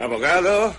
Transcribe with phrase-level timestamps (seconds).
[0.00, 0.74] Abogado.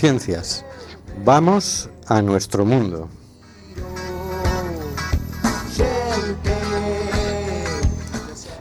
[0.00, 0.64] Conciencias.
[1.26, 3.10] Vamos a nuestro mundo.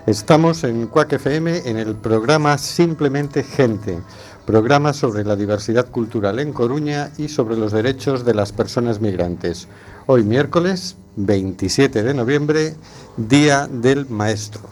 [0.05, 3.99] Estamos en Cuac FM en el programa Simplemente Gente,
[4.45, 9.69] programa sobre la diversidad cultural en Coruña y sobre los derechos de las personas migrantes.
[10.07, 12.75] Hoy miércoles 27 de noviembre,
[13.15, 14.63] Día del Maestro.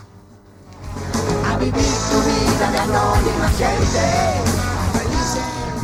[1.45, 4.66] A vivir tu vida de anónima gente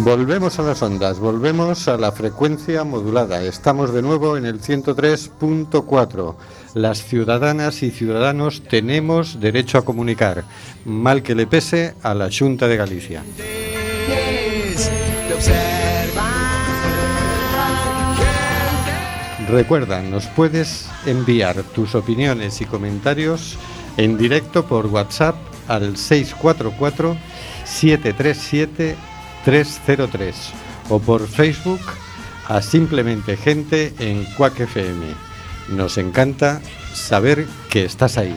[0.03, 3.41] Volvemos a las ondas, volvemos a la frecuencia modulada.
[3.41, 6.35] Estamos de nuevo en el 103.4.
[6.73, 10.43] Las ciudadanas y ciudadanos tenemos derecho a comunicar,
[10.83, 13.23] mal que le pese a la Junta de Galicia.
[19.47, 23.57] Recuerda, nos puedes enviar tus opiniones y comentarios
[23.95, 25.37] en directo por WhatsApp
[25.69, 27.15] al 644
[27.63, 29.12] 737
[29.45, 30.35] 303
[30.89, 31.81] o por Facebook
[32.47, 35.05] a Simplemente Gente en Cuac FM.
[35.69, 36.61] Nos encanta
[36.93, 38.35] saber que estás ahí.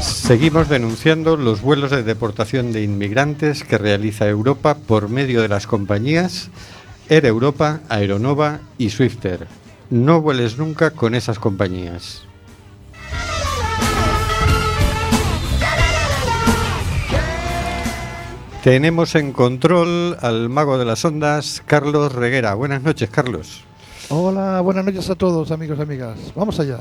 [0.00, 5.66] Seguimos denunciando los vuelos de deportación de inmigrantes que realiza Europa por medio de las
[5.66, 6.50] compañías
[7.08, 9.46] Air Europa, Aeronova y Swifter.
[9.88, 12.27] No vueles nunca con esas compañías.
[18.62, 22.54] Tenemos en control al mago de las ondas, Carlos Reguera.
[22.54, 23.64] Buenas noches, Carlos.
[24.08, 26.18] Hola, buenas noches a todos, amigos y amigas.
[26.34, 26.78] Vamos allá.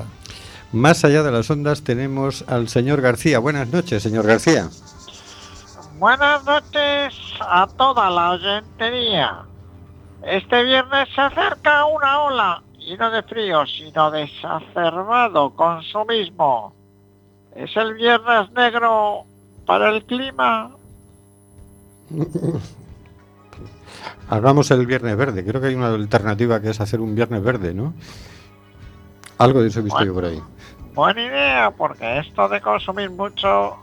[0.72, 3.38] Más allá de las ondas tenemos al señor García.
[3.38, 4.70] Buenas noches, señor García.
[6.00, 9.44] Buenas noches a toda la oyentería.
[10.24, 16.74] Este viernes se acerca una ola, y no de frío, sino de exacerbado consumismo.
[17.56, 19.26] Es el viernes negro
[19.66, 20.72] para el clima.
[24.30, 25.46] Hagamos el viernes verde.
[25.46, 27.94] Creo que hay una alternativa que es hacer un viernes verde, ¿no?
[29.38, 30.42] Algo de eso he visto yo por ahí.
[30.94, 33.78] Buena idea, porque esto de consumir mucho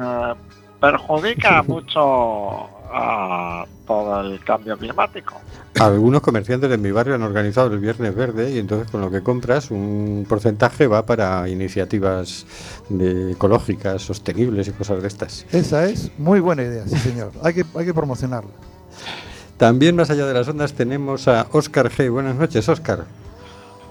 [0.00, 0.34] eh,
[0.80, 5.34] perjudica mucho a todo el cambio climático.
[5.80, 9.22] Algunos comerciantes de mi barrio han organizado el Viernes Verde y entonces con lo que
[9.22, 12.46] compras un porcentaje va para iniciativas
[12.88, 15.46] de ecológicas, sostenibles y cosas de estas.
[15.52, 17.32] Esa es muy buena idea, sí señor.
[17.42, 18.50] Hay que, hay que promocionarla.
[19.56, 22.10] También más allá de las ondas tenemos a Óscar G.
[22.10, 23.04] Buenas noches, Óscar.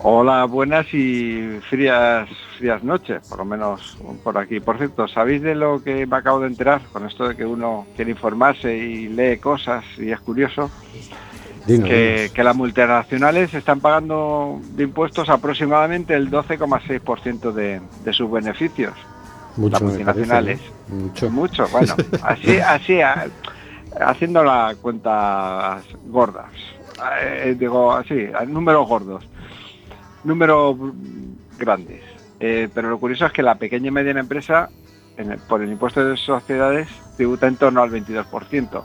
[0.03, 2.27] Hola, buenas y frías,
[2.57, 4.59] frías noches, por lo menos por aquí.
[4.59, 7.85] Por cierto, ¿sabéis de lo que me acabo de enterar con esto de que uno
[7.95, 10.71] quiere informarse y lee cosas y es curioso?
[11.67, 11.89] Que, dinos.
[12.33, 18.93] que las multinacionales están pagando de impuestos aproximadamente el 12,6% de, de sus beneficios.
[19.57, 20.59] Mucho las multinacionales.
[20.59, 20.95] parece, ¿no?
[20.95, 21.29] Mucho.
[21.29, 23.27] Mucho, bueno, así, así, a-
[23.99, 26.47] haciendo las cuentas gordas,
[27.21, 29.23] Eh, digo así, números gordos,
[30.23, 30.77] números
[31.57, 32.01] grandes.
[32.39, 34.69] Eh, pero lo curioso es que la pequeña y mediana empresa
[35.17, 38.83] en el- por el impuesto de sociedades tributa en torno al 22%.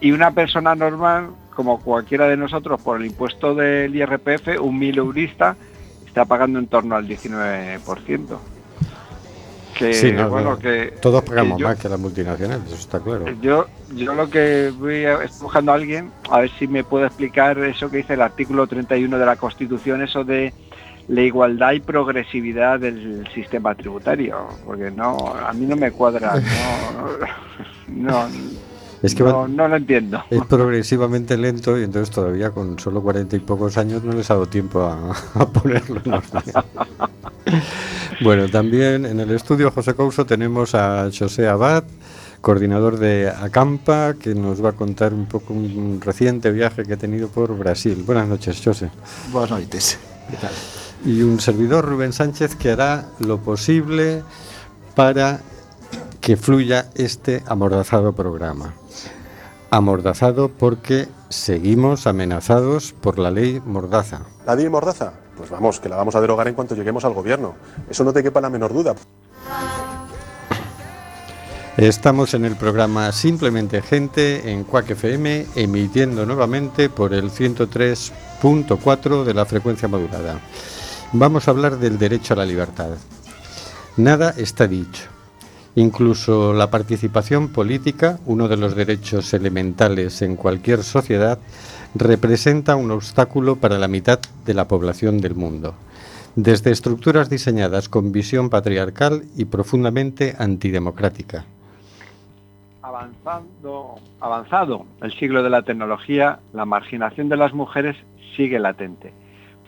[0.00, 4.98] Y una persona normal, como cualquiera de nosotros, por el impuesto del IRPF, un mil
[4.98, 5.56] eurista,
[6.06, 8.40] está pagando en torno al 19%.
[9.78, 10.58] Que, Sí, no, bueno, no.
[10.58, 13.26] que Todos que pagamos yo- más que las multinacionales, eso está claro.
[13.40, 17.06] yo, yo lo que voy a, estoy buscando a alguien, a ver si me puede
[17.06, 20.52] explicar eso que dice el artículo 31 de la Constitución, eso de
[21.06, 26.34] la igualdad y progresividad del sistema tributario, porque no, a mí no me cuadra,
[27.88, 28.28] no, no,
[29.00, 30.24] Es que no, va- no lo entiendo.
[30.28, 34.34] es progresivamente lento y entonces todavía con solo cuarenta y pocos años no les ha
[34.34, 36.42] dado tiempo a, a ponerlo en orden.
[38.20, 41.84] Bueno, también en el estudio José Couso tenemos a José Abad,
[42.40, 46.96] coordinador de Acampa, que nos va a contar un poco un reciente viaje que ha
[46.96, 48.02] tenido por Brasil.
[48.04, 48.90] Buenas noches, José.
[49.30, 49.98] Boas noites.
[50.28, 50.50] Que tal?
[51.04, 54.24] Y un servidor, Rubén Sánchez, que hará lo posible
[54.96, 55.40] para
[56.20, 58.74] que fluya este amordazado programa.
[59.70, 64.22] Amordazado porque seguimos amenazados por la ley Mordaza.
[64.44, 65.12] ¿La ley Mordaza?
[65.38, 67.54] Pues vamos, que la vamos a derogar en cuanto lleguemos al gobierno.
[67.88, 68.96] Eso no te quepa la menor duda.
[71.76, 79.32] Estamos en el programa Simplemente Gente en Quack FM, emitiendo nuevamente por el 103.4 de
[79.32, 80.40] la frecuencia modulada.
[81.12, 82.90] Vamos a hablar del derecho a la libertad.
[83.96, 85.17] Nada está dicho.
[85.74, 91.38] Incluso la participación política, uno de los derechos elementales en cualquier sociedad,
[91.94, 95.74] representa un obstáculo para la mitad de la población del mundo.
[96.34, 101.44] Desde estructuras diseñadas con visión patriarcal y profundamente antidemocrática.
[102.82, 107.96] Avanzando, avanzado el siglo de la tecnología, la marginación de las mujeres
[108.36, 109.12] sigue latente,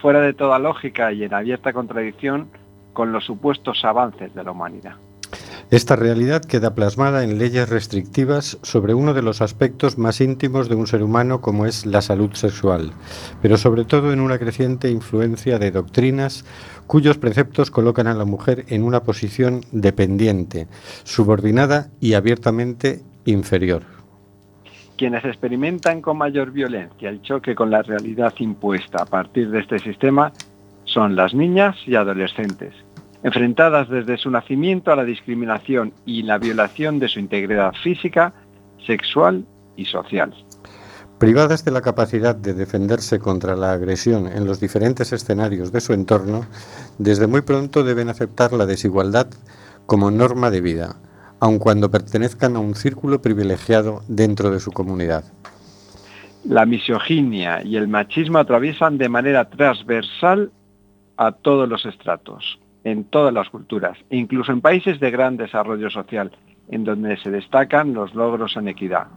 [0.01, 2.49] fuera de toda lógica y en abierta contradicción
[2.93, 4.95] con los supuestos avances de la humanidad.
[5.71, 10.75] Esta realidad queda plasmada en leyes restrictivas sobre uno de los aspectos más íntimos de
[10.75, 12.91] un ser humano como es la salud sexual,
[13.41, 16.45] pero sobre todo en una creciente influencia de doctrinas
[16.89, 20.67] cuyos preceptos colocan a la mujer en una posición dependiente,
[21.05, 23.83] subordinada y abiertamente inferior.
[24.97, 29.79] Quienes experimentan con mayor violencia el choque con la realidad impuesta a partir de este
[29.79, 30.33] sistema
[30.85, 32.75] son las niñas y adolescentes,
[33.23, 38.33] enfrentadas desde su nacimiento a la discriminación y la violación de su integridad física,
[38.87, 39.45] sexual
[39.77, 40.35] y social.
[41.19, 45.93] Privadas de la capacidad de defenderse contra la agresión en los diferentes escenarios de su
[45.93, 46.47] entorno,
[46.99, 49.27] desde muy pronto deben aceptar la desigualdad
[49.85, 50.97] como norma de vida,
[51.39, 55.25] aun cuando pertenezcan a un círculo privilegiado dentro de su comunidad.
[56.45, 60.51] La misoginia y el machismo atraviesan de manera transversal
[61.19, 66.31] a todos los estratos, en todas las culturas, incluso en países de gran desarrollo social,
[66.69, 69.09] en donde se destacan los logros en equidad,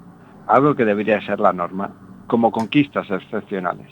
[0.47, 1.93] algo que debería ser la norma,
[2.27, 3.89] como conquistas excepcionales.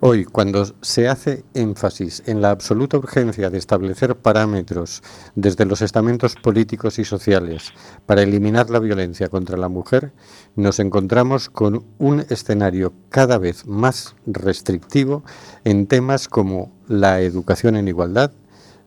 [0.00, 5.02] Hoy, cuando se hace énfasis en la absoluta urgencia de establecer parámetros
[5.34, 7.72] desde los estamentos políticos y sociales
[8.04, 10.12] para eliminar la violencia contra la mujer,
[10.54, 15.24] nos encontramos con un escenario cada vez más restrictivo
[15.64, 18.32] en temas como la educación en igualdad,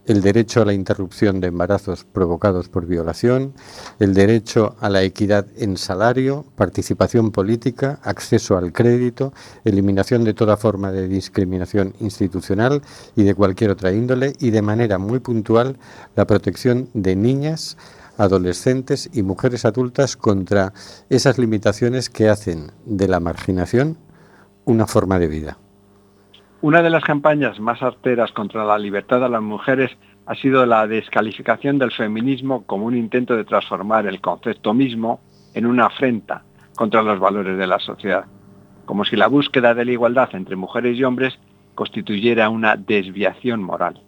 [0.10, 3.54] el derecho a la interrupción de embarazos provocados por violación,
[4.00, 9.34] el derecho a la equidad en salario, participación política, acceso al crédito,
[9.66, 12.82] eliminación de toda forma de discriminación institucional
[13.16, 15.78] y de cualquier otra índole y de manera muy puntual
[16.16, 17.78] la protección de niñas,
[18.18, 20.74] adolescentes y mujeres adultas contra
[21.12, 24.00] esas limitaciones que hacen de la marginación
[24.66, 25.59] una forma de vida.
[26.62, 29.92] Una de las campañas más arteras contra la libertad de las mujeres
[30.26, 35.22] ha sido la descalificación del feminismo como un intento de transformar el concepto mismo
[35.54, 36.44] en una afrenta
[36.76, 38.26] contra los valores de la sociedad,
[38.86, 41.40] como si la búsqueda de la igualdad entre mujeres y hombres
[41.76, 44.02] constituyera una desviación moral.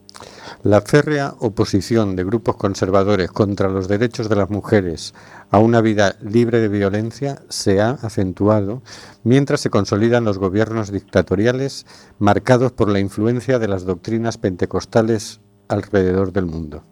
[0.64, 5.16] La férrea oposición de grupos conservadores contra los derechos de las mujeres
[5.50, 8.84] a una vida libre de violencia se ha acentuado
[9.24, 11.86] mientras se consolidan los gobiernos dictatoriales
[12.20, 16.84] marcados por la influencia de las doctrinas pentecostales alrededor del mundo.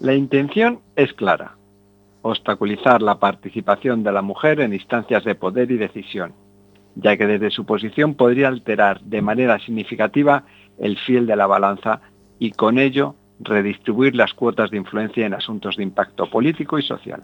[0.00, 1.56] La intención es clara,
[2.22, 6.32] obstaculizar la participación de la mujer en instancias de poder y decisión,
[6.94, 10.44] ya que desde su posición podría alterar de manera significativa
[10.78, 12.00] el fiel de la balanza
[12.38, 17.22] y con ello redistribuir las cuotas de influencia en asuntos de impacto político y social.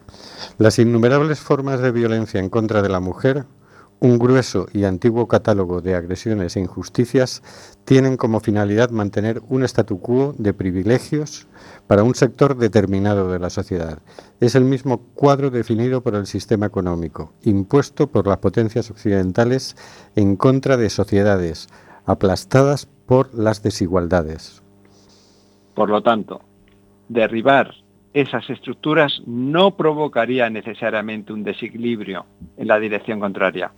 [0.59, 3.47] Las innumerables formas de violencia en contra de la mujer,
[4.01, 7.43] un grueso y antiguo catálogo de agresiones e injusticias
[7.85, 11.47] tienen como finalidad mantener un statu quo de privilegios
[11.87, 14.01] para un sector determinado de la sociedad.
[14.41, 19.77] Es el mismo cuadro definido por el sistema económico, impuesto por las potencias occidentales
[20.17, 21.69] en contra de sociedades
[22.05, 24.64] aplastadas por las desigualdades.
[25.75, 26.41] Por lo tanto,
[27.09, 27.75] derribar
[28.13, 32.27] esas estructuras no provocaría necesariamente un desequilibrio
[32.57, 33.73] en la dirección contraria,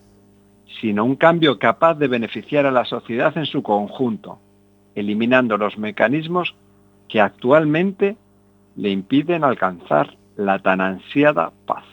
[0.80, 4.38] sino un cambio capaz de beneficiar a la sociedad en su conjunto,
[4.94, 6.54] eliminando los mecanismos
[7.08, 8.16] que actualmente
[8.76, 11.84] le impiden alcanzar la tan ansiada paz.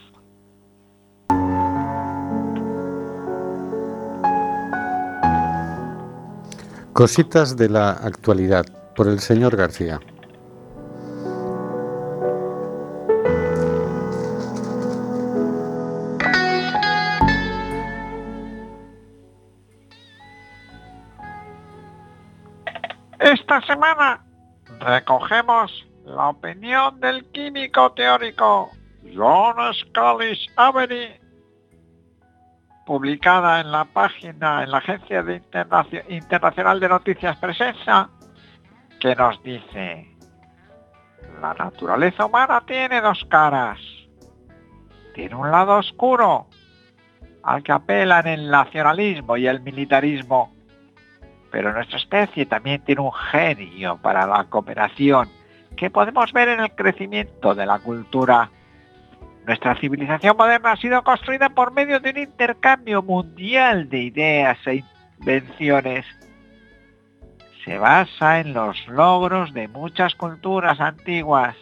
[6.91, 10.00] Cositas de la actualidad por el señor García.
[23.20, 24.24] Esta semana
[24.80, 28.70] recogemos la opinión del químico teórico
[29.16, 31.20] John Scully Avery,
[32.86, 35.24] publicada en la página, en la Agencia
[36.10, 38.10] Internacional de Noticias Presencia,
[39.03, 40.07] que nos dice,
[41.41, 43.77] la naturaleza humana tiene dos caras.
[45.13, 46.48] Tiene un lado oscuro,
[47.43, 50.55] al que apelan el nacionalismo y el militarismo,
[51.51, 55.27] pero nuestra especie también tiene un genio para la cooperación
[55.75, 58.50] que podemos ver en el crecimiento de la cultura.
[59.45, 64.81] Nuestra civilización moderna ha sido construida por medio de un intercambio mundial de ideas e
[65.19, 66.05] invenciones.
[67.65, 71.55] Se basa en los logros de muchas culturas antiguas.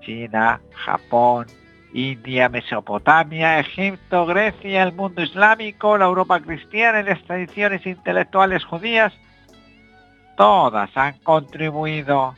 [0.00, 1.46] China, Japón,
[1.92, 9.12] India, Mesopotamia, Egipto, Grecia, el mundo islámico, la Europa cristiana y las tradiciones intelectuales judías,
[10.36, 12.34] todas han contribuido.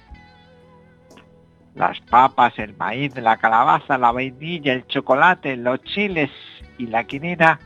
[1.75, 6.31] Las papas, el maíz, la calabaza, la vainilla, el chocolate, los chiles
[6.77, 7.59] y la quinina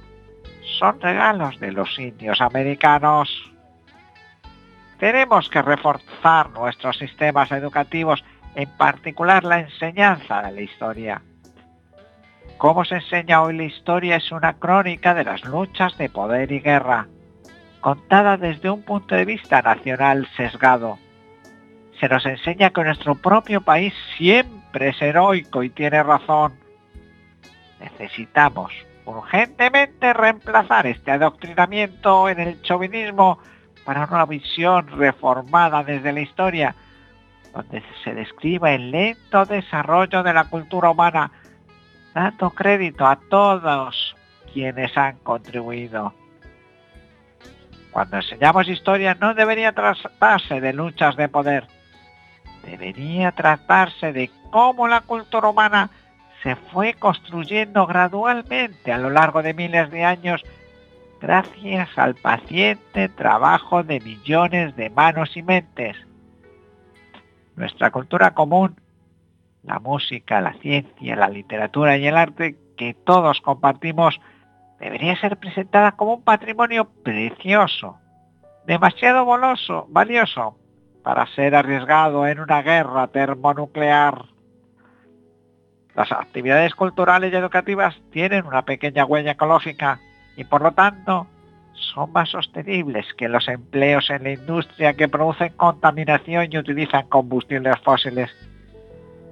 [0.78, 3.55] son regalos de los indios americanos.
[4.98, 8.24] Tenemos que reforzar nuestros sistemas educativos,
[8.54, 11.22] en particular la enseñanza de la historia.
[12.56, 16.60] Cómo se enseña hoy la historia es una crónica de las luchas de poder y
[16.60, 17.06] guerra,
[17.82, 20.98] contada desde un punto de vista nacional sesgado.
[22.00, 26.54] Se nos enseña que nuestro propio país siempre es heroico y tiene razón.
[27.78, 28.72] Necesitamos
[29.04, 33.38] urgentemente reemplazar este adoctrinamiento en el chauvinismo
[33.86, 36.74] para una visión reformada desde la historia,
[37.54, 41.30] donde se describa el lento desarrollo de la cultura humana
[42.12, 44.16] dando crédito a todos
[44.52, 46.12] quienes han contribuido.
[47.92, 51.66] Cuando enseñamos historia no debería tratarse de luchas de poder,
[52.64, 55.90] debería tratarse de cómo la cultura humana
[56.42, 60.42] se fue construyendo gradualmente a lo largo de miles de años
[61.20, 65.96] gracias al paciente trabajo de millones de manos y mentes.
[67.56, 68.76] Nuestra cultura común
[69.66, 74.18] la música, la ciencia, la literatura y el arte que todos compartimos
[74.78, 77.98] debería ser presentada como un patrimonio precioso,
[78.66, 79.26] demasiado
[79.88, 80.56] valioso
[81.02, 84.26] para ser arriesgado en una guerra termonuclear.
[85.94, 90.00] Las actividades culturales y educativas tienen una pequeña huella ecológica
[90.36, 91.26] y por lo tanto
[91.72, 97.78] son más sostenibles que los empleos en la industria que producen contaminación y utilizan combustibles
[97.84, 98.30] fósiles.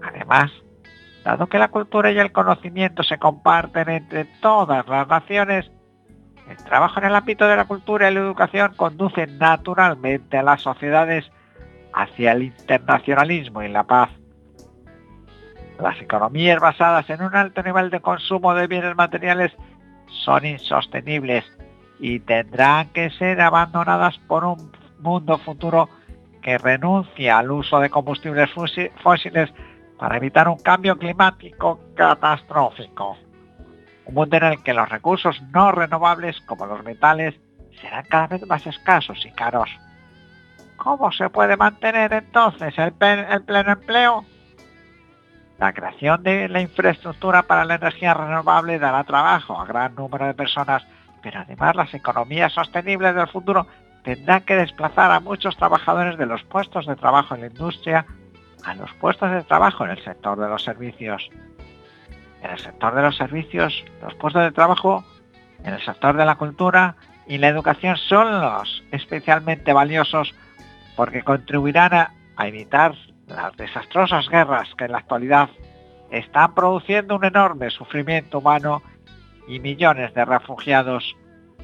[0.02, 0.50] Además,
[1.25, 5.70] dado que la cultura y el conocimiento se comparten entre todas las naciones,
[6.49, 10.61] el trabajo en el ámbito de la cultura y la educación conduce naturalmente a las
[10.61, 11.30] sociedades
[11.94, 14.11] hacia el internacionalismo y la paz.
[15.80, 19.52] Las economías basadas en un alto nivel de consumo de bienes materiales
[20.25, 21.44] son insostenibles
[21.99, 25.88] y tendrán que ser abandonadas por un mundo futuro
[26.42, 28.50] que renuncia al uso de combustibles
[29.02, 29.52] fósiles
[29.99, 33.16] para evitar un cambio climático catastrófico.
[34.06, 37.34] Un mundo en el que los recursos no renovables, como los metales,
[37.80, 39.70] serán cada vez más escasos y caros.
[40.76, 44.25] ¿Cómo se puede mantener entonces el, el pleno empleo?
[45.64, 50.35] La creación de la infraestructura para la energía renovable dará trabajo a gran número de
[50.35, 50.87] personas,
[51.23, 53.66] pero además las economías sostenibles del futuro
[54.02, 58.04] tendrán que desplazar a muchos trabajadores de los puestos de trabajo en la industria
[58.62, 61.30] a los puestos de trabajo en el sector de los servicios.
[62.42, 65.02] En el sector de los servicios, los puestos de trabajo
[65.64, 70.35] en el sector de la cultura y la educación son los especialmente valiosos
[70.94, 72.94] porque contribuirán a, a evitar
[73.26, 75.49] las desastrosas guerras que en la actualidad
[76.11, 78.83] están produciendo un enorme sufrimiento humano
[79.49, 81.16] y millones de refugiados,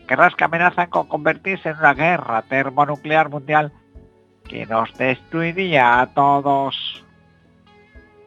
[0.09, 3.73] guerras que amenazan con convertirse en una guerra termonuclear mundial
[4.49, 7.05] que nos destruiría a todos.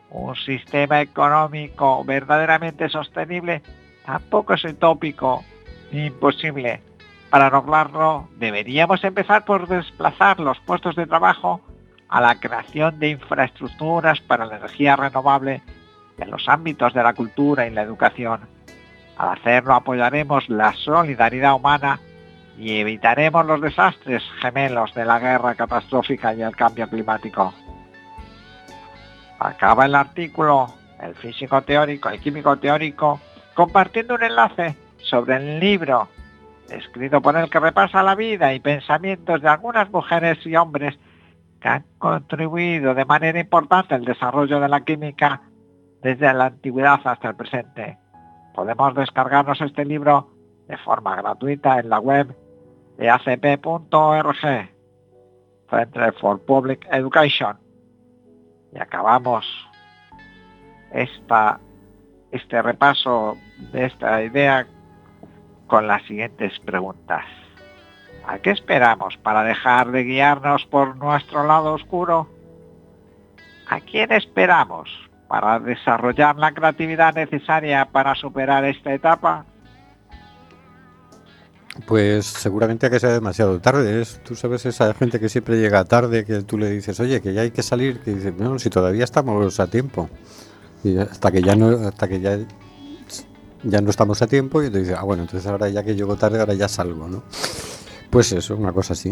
[0.10, 3.62] Un sistema económico verdaderamente sostenible
[4.06, 5.44] tampoco es utópico
[5.92, 6.82] ni imposible.
[7.30, 11.62] Para lograrlo deberíamos empezar por desplazar los puestos de trabajo
[12.14, 15.64] a la creación de infraestructuras para la energía renovable
[16.20, 18.42] en los ámbitos de la cultura y la educación.
[19.18, 22.00] Al hacerlo apoyaremos la solidaridad humana
[22.56, 27.52] y evitaremos los desastres gemelos de la guerra catastrófica y el cambio climático.
[29.40, 33.20] Acaba el artículo el físico teórico, el químico teórico,
[33.56, 36.10] compartiendo un enlace sobre el libro
[36.70, 40.96] escrito por él que repasa la vida y pensamientos de algunas mujeres y hombres
[41.64, 45.42] que han contribuido de manera importante al desarrollo de la química
[46.02, 47.98] desde la antigüedad hasta el presente.
[48.54, 50.30] Podemos descargarnos este libro
[50.68, 52.36] de forma gratuita en la web
[52.98, 54.42] de acp.org,
[55.70, 57.58] Center for Public Education.
[58.74, 59.46] Y acabamos
[60.92, 61.62] esta,
[62.32, 63.38] este repaso
[63.72, 64.68] de esta idea
[65.68, 67.24] con las siguientes preguntas.
[68.26, 72.30] ¿A qué esperamos para dejar de guiarnos por nuestro lado oscuro?
[73.68, 74.90] ¿A quién esperamos
[75.28, 79.46] para desarrollar la creatividad necesaria para superar esta etapa?
[81.88, 84.02] Pues seguramente que sea demasiado tarde.
[84.02, 87.34] Es, tú sabes esa gente que siempre llega tarde, que tú le dices, oye, que
[87.34, 90.10] ya hay que salir, que dice, no, si todavía estamos a tiempo.
[90.84, 92.38] Y hasta que ya no, hasta que ya,
[93.64, 96.16] ya no estamos a tiempo, y te dice, ah, bueno, entonces ahora ya que llego
[96.16, 97.24] tarde, ahora ya salgo, ¿no?
[98.14, 99.12] Pues eso, una cosa así.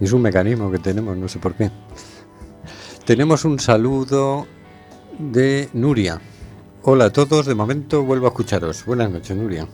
[0.00, 1.70] Es un mecanismo que tenemos, no sé por qué.
[3.04, 4.46] Tenemos un saludo
[5.18, 6.18] de Nuria.
[6.84, 8.86] Hola a todos, de momento vuelvo a escucharos.
[8.86, 9.66] Buenas noches, Nuria.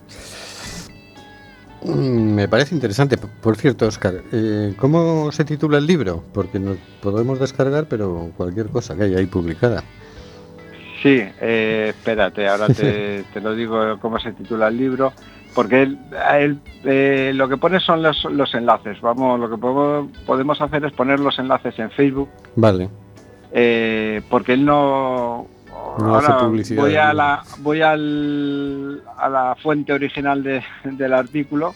[1.85, 3.17] Mm, Me parece interesante.
[3.19, 6.25] Por cierto, Oscar, eh, ¿cómo se titula el libro?
[6.35, 9.85] Porque nos podemos descargar, pero cualquier cosa que haya ahí publicada.
[11.05, 15.13] Sí, eh, espérate, ahora te, te lo digo cómo se titula el libro,
[15.55, 19.01] porque él, eh, lo que pone son los, los enlaces.
[19.01, 22.89] Vamos, lo que podemos, podemos hacer es poner los enlaces en Facebook, Vale.
[23.53, 25.47] eh, porque él no...
[25.99, 31.75] No hace publicidad Voy, a la, voy al, a la fuente original de- del artículo,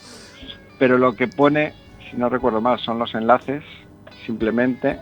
[0.79, 1.73] pero lo que pone,
[2.09, 3.65] si no recuerdo mal, son los enlaces,
[4.25, 4.99] simplemente.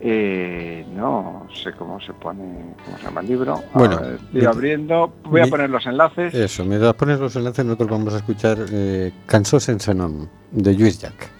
[0.00, 3.62] Eh, no sé cómo se pone, cómo se llama el libro.
[3.74, 6.34] Bueno, estoy mi- abriendo, voy a poner los enlaces.
[6.34, 10.98] Eso, mientras pones los enlaces, nosotros vamos a escuchar eh, Cansos en Senom, de Luis
[11.00, 11.30] Jack.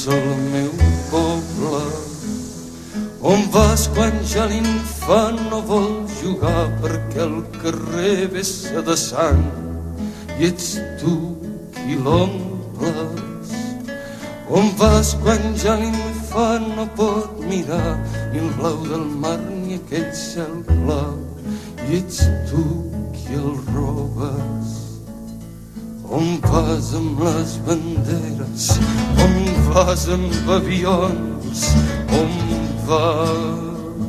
[0.00, 0.70] Apuntes al meu
[1.10, 1.84] poble?
[3.22, 9.44] On vas quan ja l'infant no vol jugar perquè el carrer vessa de sang
[10.38, 11.36] i ets tu
[11.74, 13.52] qui l'omples.
[14.48, 17.98] On vas quan ja l'infant no pot mirar
[18.32, 21.12] ni el blau del mar ni aquell cel clar
[21.88, 22.64] i ets tu
[23.12, 24.78] qui el robes.
[26.10, 28.72] On vas amb les banderes,
[30.00, 31.60] vas amb avions,
[32.08, 32.32] on
[32.86, 34.06] vas,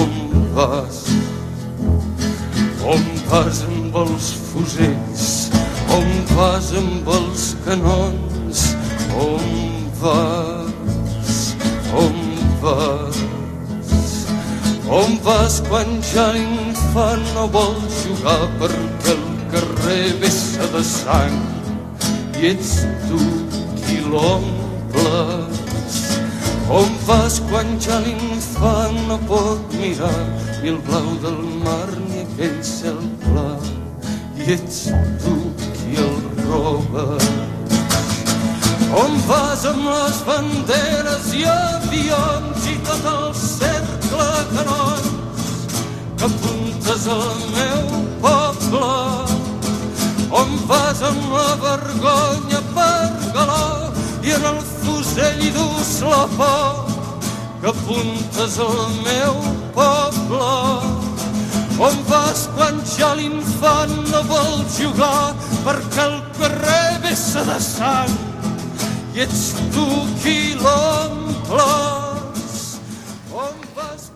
[0.00, 0.12] on
[0.54, 0.98] vas,
[2.84, 5.24] on vas amb els fusells,
[5.88, 8.64] on vas amb els canons,
[9.16, 9.48] on
[10.02, 11.32] vas,
[12.02, 12.20] on
[12.60, 13.22] vas,
[15.00, 21.40] on vas quan ja l'infant no vol jugar perquè el carrer vessa de sang
[22.36, 23.22] i ets tu
[23.86, 24.02] qui
[24.94, 26.00] l'omples.
[26.70, 30.24] On vas quan ja l'infant no pot mirar
[30.62, 33.58] ni el blau del mar ni aquell cel clar
[34.38, 34.78] i ets
[35.24, 35.34] tu
[35.76, 37.04] qui el roba.
[39.02, 45.12] On vas amb les banderes i avions i tot el cercle canons
[46.16, 48.92] que apuntes al meu poble.
[50.42, 53.73] On vas amb la vergonya per galó
[54.24, 56.92] i en el fusell hi dus la por
[57.60, 59.34] que apuntes al meu
[59.76, 60.52] poble.
[61.84, 65.34] On vas quan ja l'infant no vol jugar
[65.64, 68.12] perquè el carrer vessa de sang
[69.14, 69.86] i ets tu
[70.22, 72.60] qui l'omples.
[73.34, 74.10] Vas.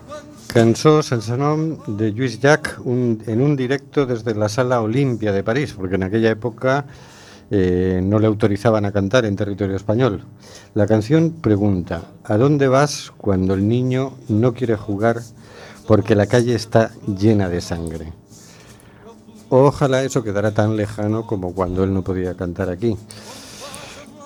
[0.49, 5.43] Cançó sense nom de Lluís Llach un- en un directo desde la Sala Olimpia de
[5.43, 6.85] París, porque en aquella época
[7.51, 10.23] eh, no le autorizaban a cantar en territorio español.
[10.75, 15.21] La canción pregunta, ¿a dónde vas cuando el niño no quiere jugar
[15.87, 18.13] porque la calle está llena de sangre?
[19.49, 22.95] Ojalá eso quedara tan lejano como cuando él no podía cantar aquí.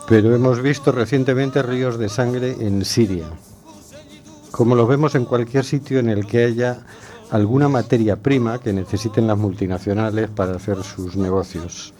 [0.06, 3.28] Pero hemos visto recientemente ríos de sangre en Siria,
[4.52, 6.80] como lo vemos en cualquier sitio en el que haya
[7.32, 11.94] alguna materia prima que necesiten las multinacionales para hacer sus negocios.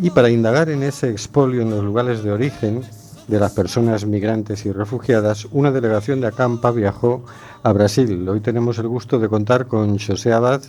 [0.00, 2.82] Y para indagar en ese expolio en los lugares de origen
[3.26, 7.24] de las personas migrantes y refugiadas, una delegación de Acampa viajó
[7.64, 8.28] a Brasil.
[8.28, 10.62] Hoy tenemos el gusto de contar con José Abad,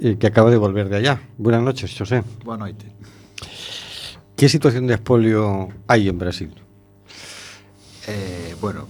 [0.00, 1.22] eh, que acaba de volver de allá.
[1.38, 2.22] Buenas noches, José.
[2.44, 2.92] Boa noite.
[4.36, 6.54] ¿Qué situación de expolio hay en Brasil?
[8.06, 8.86] Eh, bueno,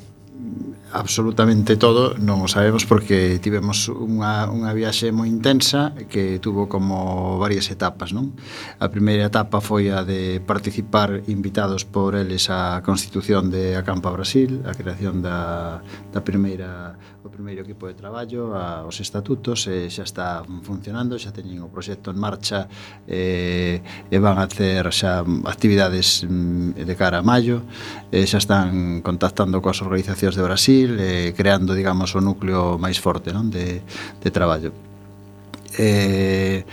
[0.93, 7.37] absolutamente todo non o sabemos porque tivemos unha, unha viaxe moi intensa que tuvo como
[7.37, 8.33] varias etapas non?
[8.81, 14.65] a primeira etapa foi a de participar invitados por eles a constitución de Acampa Brasil
[14.65, 15.81] a creación da,
[16.13, 18.55] da primeira o primeiro equipo de traballo
[18.87, 20.29] os estatutos e xa está
[20.63, 22.71] funcionando, xa teñen o proxecto en marcha
[23.11, 27.67] e, e van a hacer xa actividades mm, de cara a maio
[28.15, 33.35] e xa están contactando coas organizacións de Brasil e creando, digamos, o núcleo máis forte
[33.35, 33.51] non?
[33.51, 33.83] De,
[34.23, 34.71] de traballo.
[35.75, 36.65] Eh,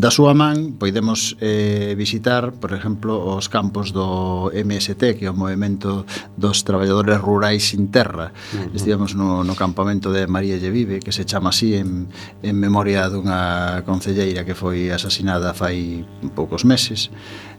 [0.00, 5.36] Da súa man podemos eh, visitar, por exemplo, os campos do MST, que é o
[5.36, 6.08] Movimento
[6.40, 8.32] dos Traballadores Rurais Sin Terra.
[8.32, 8.76] Uh -huh.
[8.80, 12.08] Estivemos no, no campamento de María Llevive, que se chama así en,
[12.40, 17.12] en memoria dunha concelleira que foi asasinada fai poucos meses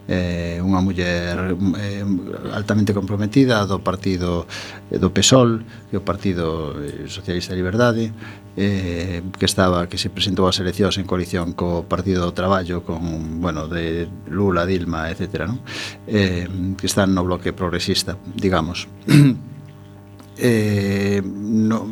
[0.10, 2.04] eh, unha muller eh,
[2.52, 4.50] altamente comprometida do partido
[4.90, 8.10] eh, do PSOL, que é o Partido eh, Socialista de Liberdade,
[8.58, 13.40] eh, que estaba que se presentou ás eleccións en coalición co Partido do Traballo con,
[13.40, 15.48] bueno, de Lula, Dilma, etc.
[15.48, 15.60] ¿no?
[16.08, 18.88] Eh, que están no bloque progresista, digamos.
[20.38, 21.88] eh, no,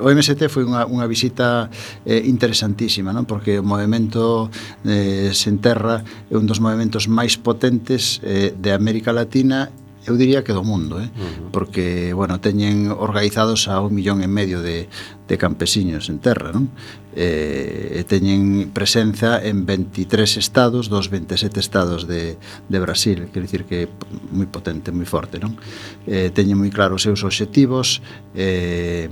[0.00, 1.72] o MST foi unha, unha visita
[2.04, 3.24] eh, interesantísima, non?
[3.24, 4.52] porque o movimento
[4.84, 9.72] eh, sen terra é un dos movimentos máis potentes eh, de América Latina
[10.06, 11.10] eu diría que do mundo, eh?
[11.10, 11.50] Uh -huh.
[11.50, 14.86] porque, bueno, teñen organizados a un millón e medio de,
[15.26, 16.70] de campesiños en terra, non?
[17.16, 22.38] Eh, e teñen presenza en 23 estados dos 27 estados de,
[22.68, 23.88] de Brasil, quer dicir que é
[24.30, 25.58] moi potente, moi forte, non?
[26.06, 27.98] Eh, teñen moi claros os seus obxectivos,
[28.38, 29.10] eh,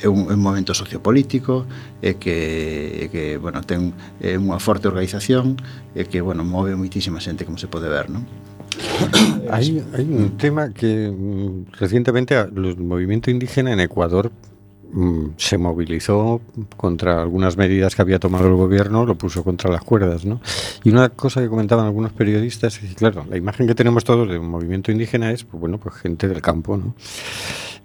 [0.00, 1.66] é un, é un momento sociopolítico
[2.02, 5.56] e que, e que bueno, ten é unha forte organización
[5.94, 8.26] e que bueno, move moitísima xente como se pode ver, non?
[9.50, 14.32] Hay, hay un tema que mm, recientemente el movimiento indígena en Ecuador
[14.92, 16.40] mm, se movilizó
[16.76, 20.40] contra algunas medidas que había tomado el gobierno, lo puso contra las cuerdas, ¿no?
[20.82, 24.38] Y una cosa que comentaban algunos periodistas es claro, la imagen que tenemos todos de
[24.38, 26.94] un movimiento indígena es, pues bueno, pues gente del campo, ¿no?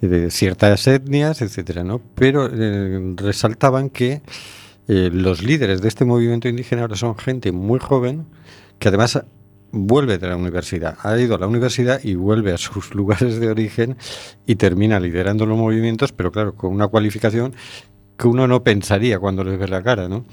[0.00, 2.00] de ciertas etnias, etcétera, ¿no?
[2.14, 4.22] Pero eh, resaltaban que
[4.88, 8.26] eh, los líderes de este movimiento indígena ahora son gente muy joven
[8.78, 9.22] que además
[9.72, 13.48] vuelve de la universidad, ha ido a la universidad y vuelve a sus lugares de
[13.48, 13.96] origen
[14.46, 17.54] y termina liderando los movimientos, pero claro, con una cualificación
[18.16, 20.26] que uno no pensaría cuando les ve la cara, ¿no?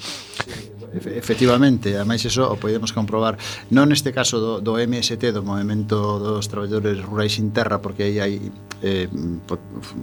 [0.93, 3.35] Efe, efectivamente, ademais eso o podemos comprobar.
[3.73, 8.17] Non neste caso do, do MST do Movimento dos Traballadores Rurais Sin Terra porque aí
[8.23, 8.33] hai
[8.81, 9.09] eh,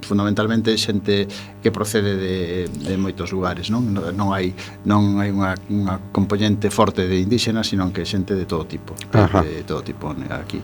[0.03, 1.27] fundamentalmente xente
[1.63, 4.51] que procede de, de moitos lugares non, non hai
[4.83, 9.43] non hai unha, unha componente forte de indígenas sino que xente de todo tipo Ajá.
[9.43, 10.61] de todo tipo aquí.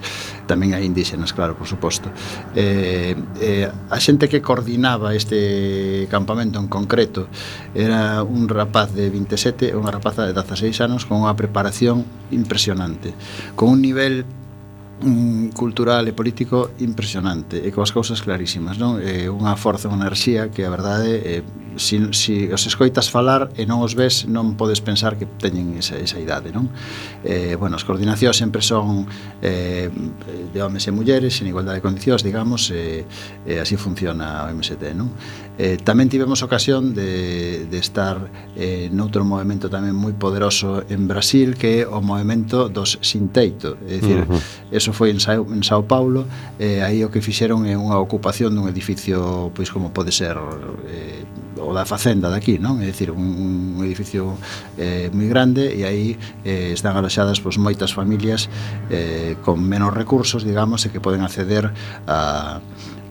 [0.46, 2.10] Tamén hai indígenas, claro, por suposto.
[2.54, 7.28] Eh, eh, a xente que coordinaba este campamento en concreto
[7.74, 12.02] era un rapaz de 27 e unha rapaz rapaza de 16 anos con unha preparación
[12.34, 13.14] impresionante,
[13.54, 14.26] con un nivel
[15.02, 19.00] mm, cultural e político impresionante e coas cousas clarísimas, non?
[19.00, 21.34] É unha forza, unha enerxía que a verdade é,
[21.76, 25.96] si, si os escoitas falar e non os ves, non podes pensar que teñen esa,
[25.96, 26.68] esa idade, non?
[27.24, 29.08] Eh, bueno, as coordinacións sempre son
[29.40, 33.06] eh, de homes e mulleres en igualdade de condicións, digamos, e
[33.46, 35.12] eh, eh, así funciona o MST, non?
[35.60, 38.16] Eh, tamén tivemos ocasión de, de estar
[38.56, 44.00] eh, noutro movimento tamén moi poderoso en Brasil que é o movimento dos sinteito, é
[44.00, 44.40] dicir, uh -huh.
[44.72, 46.26] eso foi en Sao, en Sao Paulo
[46.58, 50.36] e eh, aí o que fixeron é unha ocupación dun edificio pois como pode ser
[50.88, 51.24] eh,
[51.60, 52.80] o da facenda daqui, non?
[52.80, 54.38] É dicir, un, un edificio
[54.80, 56.06] eh, moi grande e aí
[56.44, 58.48] eh, están aloxadas pois, moitas familias
[58.88, 61.68] eh, con menos recursos, digamos, e que poden acceder
[62.08, 62.60] a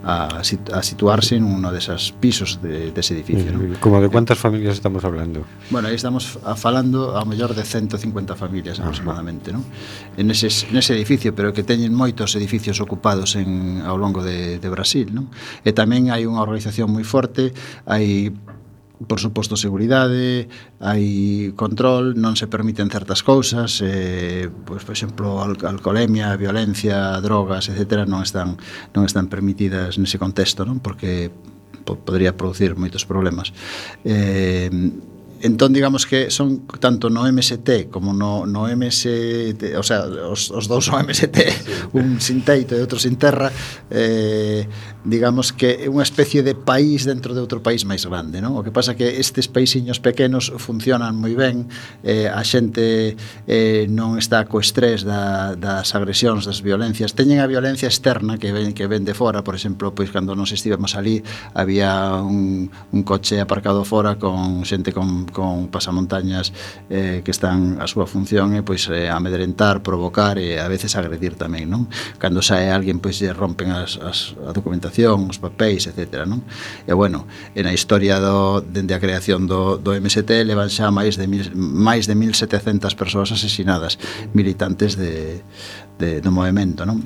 [0.04, 3.52] a, a situarse en uno desas pisos de, dese de edificio.
[3.52, 3.78] ¿no?
[3.80, 5.44] Como de cuántas familias estamos hablando?
[5.70, 9.64] Bueno, aí estamos a falando a mellor de 150 familias aproximadamente, ¿no?
[10.16, 14.58] En ese, en ese edificio, pero que teñen moitos edificios ocupados en, ao longo de,
[14.58, 15.28] de Brasil, ¿no?
[15.64, 17.52] E tamén hai unha organización moi forte,
[17.84, 18.32] hai
[19.06, 20.48] por suposto seguridade,
[20.80, 27.72] hai control, non se permiten certas cousas, eh, pois, por exemplo, al alcolemia, violencia, drogas,
[27.72, 28.04] etc.
[28.04, 28.60] non están
[28.92, 30.84] non están permitidas nese contexto, non?
[30.84, 31.32] Porque
[31.84, 33.56] po podría producir moitos problemas.
[34.04, 34.68] Eh,
[35.40, 40.68] entón digamos que son tanto no MST como no, no MST, o sea, os, os
[40.68, 41.38] dous son MST,
[41.96, 43.48] un sin teito e outro sin terra,
[43.88, 44.68] eh,
[45.04, 48.52] digamos que é unha especie de país dentro de outro país máis grande, non?
[48.52, 51.72] O que pasa que estes paisiños pequenos funcionan moi ben,
[52.04, 53.16] eh, a xente
[53.48, 57.16] eh, non está co estrés da, das agresións, das violencias.
[57.16, 60.52] Teñen a violencia externa que ven, que ven de fora, por exemplo, pois cando nos
[60.52, 61.24] estivemos ali
[61.56, 66.52] había un, un coche aparcado fora con xente con, con pasamontañas
[66.92, 70.68] eh, que están a súa función e eh, pois eh, amedrentar, provocar e eh, a
[70.68, 71.88] veces agredir tamén, non?
[72.20, 76.26] Cando sae alguén pois lle rompen as, as, a documentación documentación, os papéis, etc.
[76.26, 76.42] Non?
[76.86, 81.16] E bueno, en a historia do, dende a creación do, do MST levan xa máis
[81.16, 83.98] de, mil, máis de 1.700 persoas asesinadas,
[84.34, 85.42] militantes de,
[85.98, 86.84] de, do movimento.
[86.84, 87.00] Non?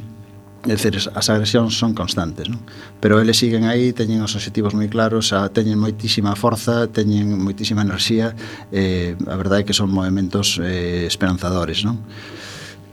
[0.65, 2.65] É dicir, as agresións son constantes, non?
[2.97, 7.85] Pero eles siguen aí, teñen os obxectivos moi claros, a, teñen moitísima forza, teñen moitísima
[7.85, 8.33] enerxía,
[8.73, 12.01] eh, a verdade é que son movimentos eh, esperanzadores, non?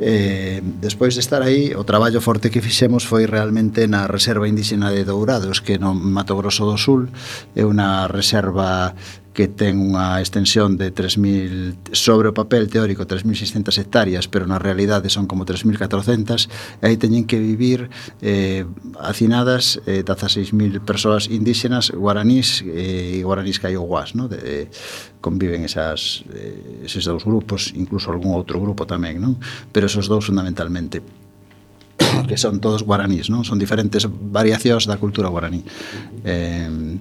[0.01, 4.89] eh, despois de estar aí, o traballo forte que fixemos foi realmente na Reserva Indígena
[4.89, 7.05] de Dourados, que no Mato Grosso do Sul
[7.53, 8.97] é unha reserva
[9.31, 15.07] que ten unha extensión de 3.000 sobre o papel teórico 3.600 hectáreas, pero na realidade
[15.07, 16.51] son como 3.400
[16.83, 17.87] e aí teñen que vivir
[18.19, 18.67] eh,
[18.99, 24.27] hacinadas eh, 16.000 persoas indígenas guaranís eh, e guaranís caiuguás no?
[24.27, 24.65] de, eh,
[25.23, 29.39] conviven esas, eh, eses dous grupos incluso algún outro grupo tamén non?
[29.71, 30.99] pero esos dous fundamentalmente
[32.27, 33.43] que son todos guaranís, non?
[33.47, 35.63] Son diferentes variacións da cultura guaraní.
[36.25, 36.97] Eh,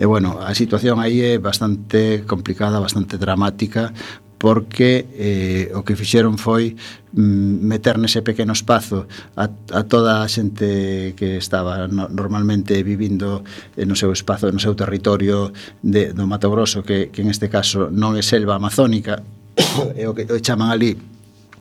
[0.00, 3.92] E, bueno, a situación aí é bastante complicada, bastante dramática,
[4.40, 6.72] porque eh, o que fixeron foi
[7.12, 9.04] mm, meter nese pequeno espazo
[9.36, 13.44] a, a toda a xente que estaba no, normalmente vivindo
[13.76, 15.52] no seu espazo, no seu territorio
[15.84, 19.20] de, do Mato Grosso, que, que en este caso non é selva amazónica,
[20.00, 20.96] é o que o chaman ali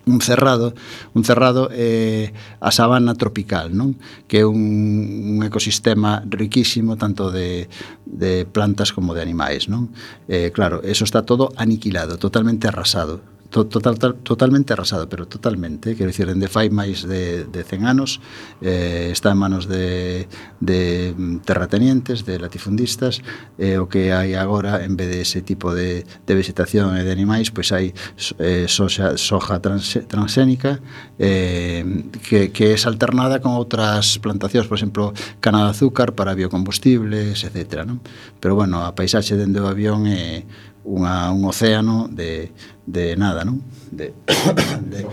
[0.06, 0.74] un cerrado,
[1.14, 3.96] un cerrado é eh, a sabana tropical, non?
[4.28, 7.70] Que é un, un ecosistema riquísimo tanto de,
[8.06, 9.94] de plantas como de animais, non?
[10.28, 15.96] Eh, claro, eso está todo aniquilado, totalmente arrasado to, total, total, totalmente arrasado, pero totalmente.
[15.96, 18.22] Quero dicir, dende fai máis de, de 100 anos
[18.62, 20.28] eh, está en manos de,
[20.60, 21.14] de
[21.46, 23.22] terratenientes, de latifundistas,
[23.58, 27.12] eh, o que hai agora, en vez de ese tipo de, de vegetación e de
[27.12, 27.92] animais, pois hai
[28.38, 30.80] eh, soja, soja trans, transxénica
[31.18, 31.84] eh,
[32.22, 37.86] que, que é alternada con outras plantacións, por exemplo, cana de azúcar para biocombustibles, etc.
[37.86, 38.00] Non?
[38.38, 40.46] Pero, bueno, a paisaxe dende o avión é...
[40.46, 42.50] Eh, unha, un océano de,
[42.90, 43.62] de nada, non?
[43.94, 44.18] De,
[44.92, 45.06] de,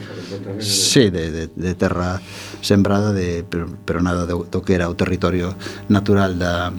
[0.57, 2.17] sí, de, de, de terra
[2.65, 5.53] sembrada, de, pero, pero nada do, do que era o territorio
[5.93, 6.73] natural da,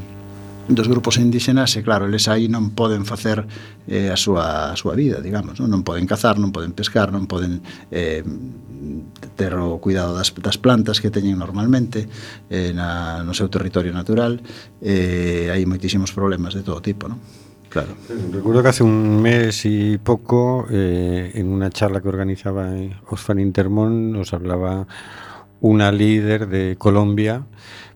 [0.67, 3.45] dos grupos indígenas e claro, eles aí non poden facer
[3.87, 7.29] eh, a súa a súa vida, digamos, non, non poden cazar, non poden pescar, non
[7.29, 8.25] poden eh,
[9.39, 12.09] ter o cuidado das, das plantas que teñen normalmente
[12.51, 14.43] eh, na, no seu territorio natural,
[14.83, 17.21] eh, hai moitísimos problemas de todo tipo, non?
[18.31, 22.71] Recuerdo que hace un mes y poco, eh, en una charla que organizaba
[23.09, 24.87] Osfan Intermón, nos hablaba
[25.61, 27.43] una líder de Colombia,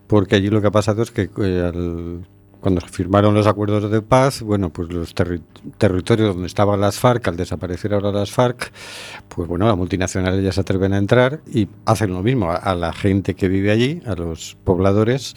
[0.06, 2.26] porque allí lo que ha pasado es que eh, al
[2.60, 5.42] cuando firmaron los acuerdos de paz, bueno, pues los terri-
[5.78, 8.70] territorios donde estaban las FARC, al desaparecer ahora las FARC,
[9.28, 12.92] pues bueno, las multinacionales ya se atreven a entrar y hacen lo mismo a la
[12.92, 15.34] gente que vive allí, a los pobladores,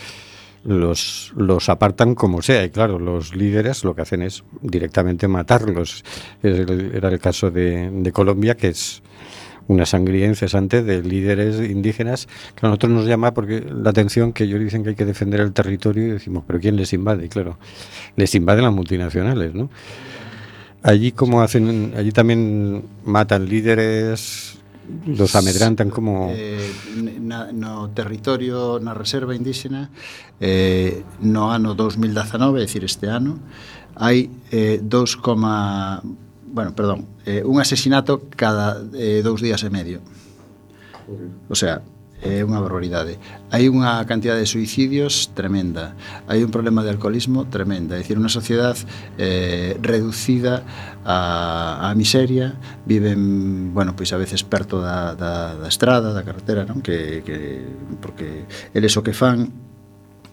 [0.65, 2.63] los, los apartan como sea.
[2.63, 6.04] Y claro, los líderes lo que hacen es directamente matarlos.
[6.43, 9.01] Era el caso de, de Colombia, que es
[9.67, 14.43] una sangría incesante de líderes indígenas que a nosotros nos llama porque la atención que
[14.43, 17.25] ellos dicen que hay que defender el territorio y decimos, pero ¿quién les invade?
[17.25, 17.58] Y claro,
[18.15, 19.69] les invaden las multinacionales, ¿no?
[20.84, 24.60] Allí como hacen, allí también matan líderes,
[25.06, 26.32] los amedrantan como...
[26.32, 26.71] Eh,
[27.21, 29.89] na, no territorio, na reserva indígena,
[30.39, 33.39] eh, no ano 2019, é dicir, este ano,
[33.95, 35.19] hai eh, 2,
[36.56, 40.00] bueno, perdón, eh, un asesinato cada eh, dous días e medio.
[41.50, 41.82] O sea,
[42.25, 43.21] é unha barbaridade.
[43.53, 45.93] Hai unha cantidad de suicidios tremenda,
[46.25, 48.83] hai un problema de alcoholismo tremenda, é dicir, unha sociedade
[49.21, 50.65] eh, reducida
[51.05, 52.57] a, a miseria,
[52.89, 56.81] viven, bueno, pois a veces perto da, da, da estrada, da carretera, non?
[56.81, 57.61] Que, que,
[58.01, 59.64] porque eles o que fan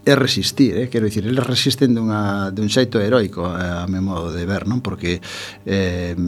[0.04, 0.88] é resistir, eh?
[0.88, 4.82] quero dicir, eles resisten dunha, dun xeito heroico a, a meu modo de ver, non?
[4.82, 5.22] Porque
[5.62, 6.18] eh,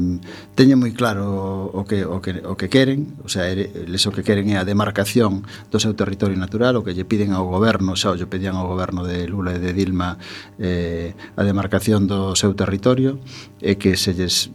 [0.54, 4.22] teñen moi claro o que, o, que, o que queren, o sea, eles o que
[4.22, 5.42] queren é a demarcación
[5.74, 8.70] do seu territorio natural, o que lle piden ao goberno, xa o lle pedían ao
[8.70, 10.22] goberno de Lula e de Dilma
[10.62, 13.18] eh, a demarcación do seu territorio,
[13.58, 14.54] e que se lles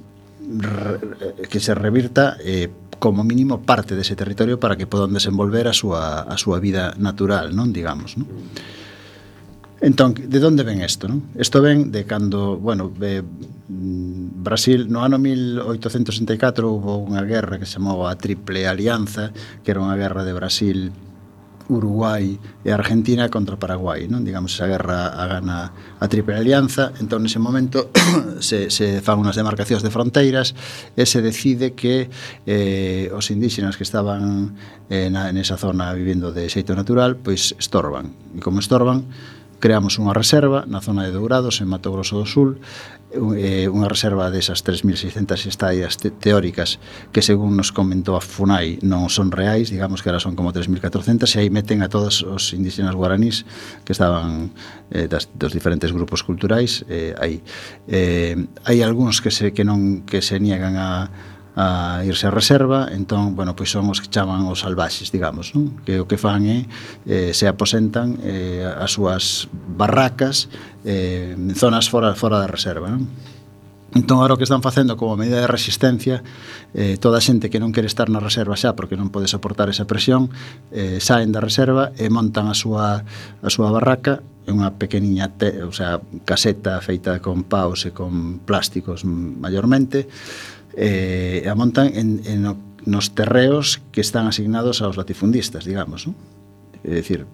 [1.52, 6.24] que se revirta eh, como mínimo parte dese territorio para que podan desenvolver a súa,
[6.24, 8.32] a súa vida natural, non digamos, non?
[9.82, 11.08] Entón, de onde ven isto?
[11.08, 11.24] Non?
[11.39, 13.24] Isto ven de cando, bueno, eh,
[13.70, 19.32] Brasil no ano 1864 houve unha guerra que se chamou a Triple Alianza,
[19.63, 20.92] que era unha guerra de Brasil
[21.70, 24.26] Uruguai e Argentina contra Paraguai, non?
[24.26, 27.94] Digamos, esa guerra a gana a Triple Alianza, entón nese momento
[28.42, 30.58] se, se fan unhas demarcacións de fronteiras
[30.98, 32.10] e se decide que
[32.50, 34.58] eh, os indígenas que estaban
[34.89, 38.12] eh, na, nesa zona vivindo de xeito natural, pois estorban.
[38.34, 39.06] E como estorban,
[39.60, 42.63] creamos unha reserva na zona de Dourados, en Mato Grosso do Sul,
[43.12, 46.78] eh, unha reserva desas 3.600 estadias te teóricas
[47.12, 51.26] que según nos comentou a FUNAI non son reais, digamos que ahora son como 3.400
[51.36, 53.43] e aí meten a todos os indígenas guaranís
[53.84, 54.54] que estaban
[54.93, 57.41] eh, das, dos diferentes grupos culturais eh, aí.
[57.89, 61.10] Eh, hai algúns que se, que non, que se niegan a
[61.60, 65.76] a irse á reserva, entón, bueno, pois son os que chaman os salvaxes, digamos, non?
[65.84, 66.63] Que o que fan é
[67.04, 70.48] eh, se aposentan eh, as súas barracas
[70.88, 73.12] eh, en zonas fora fora da reserva, non?
[73.91, 76.24] Entón, agora o que están facendo como medida de resistencia
[76.78, 79.67] eh, toda a xente que non quere estar na reserva xa porque non pode soportar
[79.67, 80.32] esa presión
[80.72, 83.04] eh, saen da reserva e montan a súa,
[83.43, 88.45] a súa barraca é unha pequeniña te, o sea, caseta feita con paus e con
[88.45, 90.06] plásticos mm, maiormente
[90.80, 92.48] eh, e amontan en, en,
[92.88, 96.15] nos terreos que están asignados aos latifundistas, digamos, non?
[96.80, 97.28] É dicir,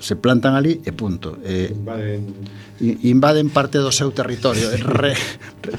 [0.00, 1.36] se plantan ali e punto.
[1.44, 2.24] Eh, invaden
[2.80, 5.12] invaden parte do seu territorio, re,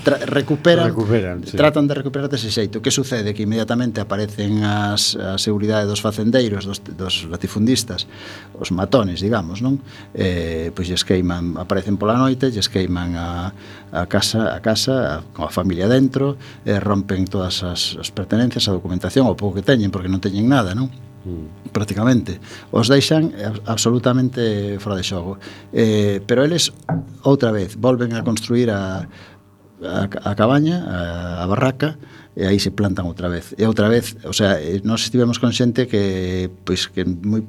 [0.05, 1.57] tra, recuperan, recuperan sí.
[1.57, 2.77] tratan de recuperar dese xeito.
[2.81, 3.34] Que sucede?
[3.34, 8.05] Que inmediatamente aparecen as a seguridade dos facendeiros, dos, dos latifundistas,
[8.53, 9.81] os matones, digamos, non?
[10.13, 13.49] Eh, pois lles queiman, aparecen pola noite, lles queiman a,
[13.89, 16.38] a casa, a casa, a, con a familia dentro,
[16.69, 20.45] eh, rompen todas as, as pertenencias, a documentación, o pouco que teñen, porque non teñen
[20.45, 20.93] nada, non?
[21.25, 21.71] mm.
[21.71, 22.39] prácticamente
[22.71, 25.38] os deixan eh, absolutamente fora de xogo
[25.71, 26.73] eh, pero eles
[27.23, 29.07] outra vez volven a construir a,
[29.84, 31.97] a, a cabaña, a, a barraca,
[32.36, 33.51] e aí se plantan outra vez.
[33.57, 37.43] E outra vez, o sea, eh, nós estivemos con xente que pois que moi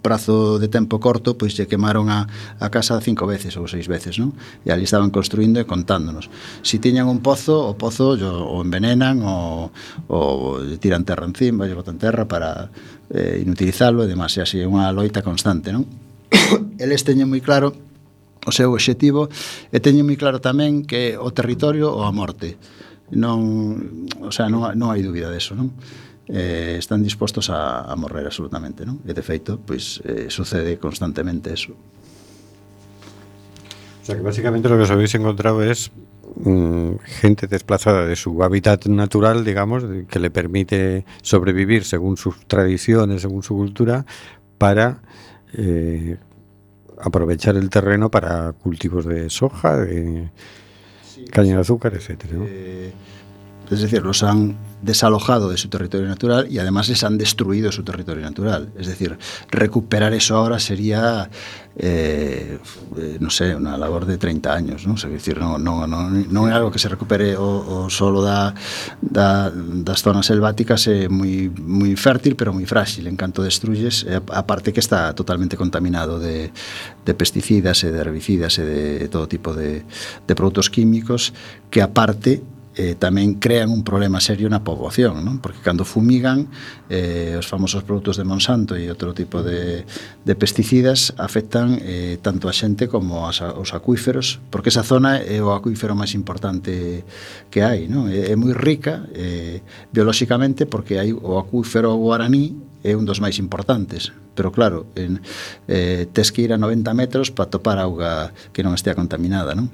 [0.00, 2.30] prazo de tempo corto, pois lle quemaron a,
[2.62, 4.32] a casa cinco veces ou seis veces, non?
[4.62, 6.30] E ali estaban construindo e contándonos.
[6.62, 9.68] Si tiñan un pozo, o pozo o envenenan o,
[10.06, 10.18] o
[10.78, 12.70] tiran terra encima, lle botan terra para
[13.10, 15.86] eh, inutilizalo e demás, e así é unha loita constante, non?
[16.82, 17.74] Eles teñen moi claro
[18.46, 19.26] o seu obxectivo
[19.74, 22.58] e teñen moi claro tamén que o territorio ou a morte.
[23.14, 25.74] Non, o sea, non, non hai dúbida deso, non?
[26.26, 28.98] Eh, están dispostos a, a morrer absolutamente, non?
[29.06, 31.74] E de feito, pois eh, sucede constantemente eso.
[34.02, 35.90] O sea, que básicamente lo que os habéis encontrado es
[37.04, 43.42] gente desplazada de su hábitat natural, digamos, que le permite sobrevivir según sus tradiciones, según
[43.42, 44.04] su cultura,
[44.58, 45.02] para
[45.54, 46.16] eh,
[47.00, 50.30] aprovechar el terreno para cultivos de soja, de
[51.30, 52.34] caña de azúcar, etcétera.
[52.36, 52.44] ¿no?
[52.46, 52.92] Eh,
[53.70, 57.82] Es decir, los han desalojado de su territorio natural y además les han destruido su
[57.82, 58.70] territorio natural.
[58.78, 59.18] Es decir,
[59.50, 61.28] recuperar eso ahora sería,
[61.76, 62.58] eh,
[62.96, 64.86] eh no sé, una labor de 30 años.
[64.86, 64.94] ¿no?
[64.94, 67.90] O sea, es decir, no, no, no, no, es algo que se recupere o, o
[67.90, 68.54] solo da,
[69.00, 73.06] da, das zonas selváticas eh, muy, muy fértil, pero muy frágil.
[73.06, 76.52] En canto destruyes, eh, aparte que está totalmente contaminado de,
[77.04, 79.84] de pesticidas, eh, de herbicidas, eh, de todo tipo de,
[80.26, 81.32] de productos químicos,
[81.70, 82.42] que aparte
[82.76, 85.40] eh, tamén crean un problema serio na poboación, non?
[85.40, 86.52] Porque cando fumigan
[86.92, 92.52] eh, os famosos produtos de Monsanto e outro tipo de, de pesticidas afectan eh, tanto
[92.52, 97.02] a xente como as, os acuíferos, porque esa zona é o acuífero máis importante
[97.48, 98.12] que hai, non?
[98.12, 103.42] É, é moi rica eh, biolóxicamente porque hai o acuífero guaraní é un dos máis
[103.42, 105.20] importantes pero claro, en,
[105.66, 109.72] eh, tes que ir a 90 metros para topar auga que non estea contaminada, non?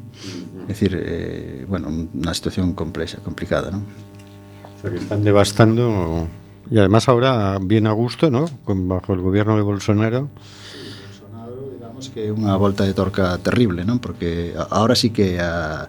[0.64, 3.82] É dicir, eh, bueno, unha situación complexa, complicada, non?
[3.82, 6.30] O sea, que están devastando
[6.70, 8.46] y además ahora bien a gusto, ¿no?
[8.64, 10.30] Con, bajo el gobierno de Bolsonaro.
[12.10, 14.02] que é unha volta de torca terrible, non?
[14.02, 15.86] Porque ahora sí que a,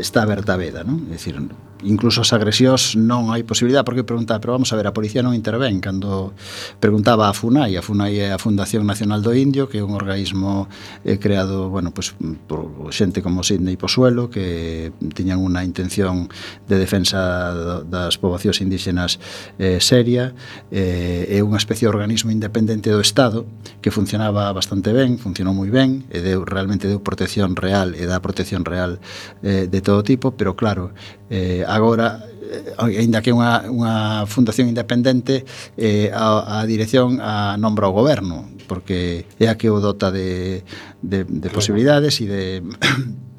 [0.00, 1.04] está aberta a veda, non?
[1.12, 1.36] É dicir,
[1.82, 5.36] incluso as agresións non hai posibilidad porque preguntaba, pero vamos a ver, a policía non
[5.36, 5.80] intervén.
[5.80, 6.32] Cando
[6.78, 10.68] preguntaba a FUNAI, a FUNAI é a Fundación Nacional do Indio, que é un organismo
[11.04, 12.14] eh, creado, bueno, pues,
[12.46, 16.28] por xente como Sidney Posuelo que tiñan unha intención
[16.66, 19.18] de defensa das poboacións indígenas
[19.58, 20.34] eh, seria
[20.70, 23.46] eh, é unha especie de organismo independente do Estado
[23.80, 28.20] que funcionaba bastante ben, funcionou moi ben e deu, realmente deu protección real e dá
[28.20, 28.98] protección real
[29.42, 30.92] eh, de todo tipo, pero claro,
[31.30, 35.46] eh, agora eh, aínda que unha, unha fundación independente
[35.78, 40.62] eh, a, a dirección a nombra o goberno porque é a que o dota de,
[41.02, 42.44] de, de posibilidades e de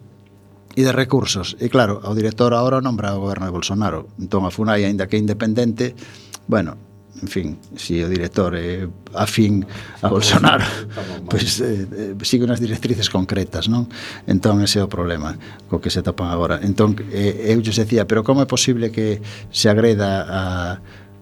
[0.75, 1.59] e de recursos.
[1.59, 4.07] E claro, o director agora o nombra o goberno de Bolsonaro.
[4.19, 5.95] Entón a FUNAI, aínda que é independente
[6.47, 6.75] bueno,
[7.21, 9.67] en fin, se si o director é eh, afín
[10.01, 10.63] a Bolsonaro,
[11.29, 13.91] pois pues, eh, eh sigue unhas directrices concretas, non?
[14.25, 15.35] Entón ese é o problema
[15.67, 16.63] co que se topan agora.
[16.63, 19.19] Entón eh, eu xos decía, pero como é posible que
[19.51, 20.43] se agreda a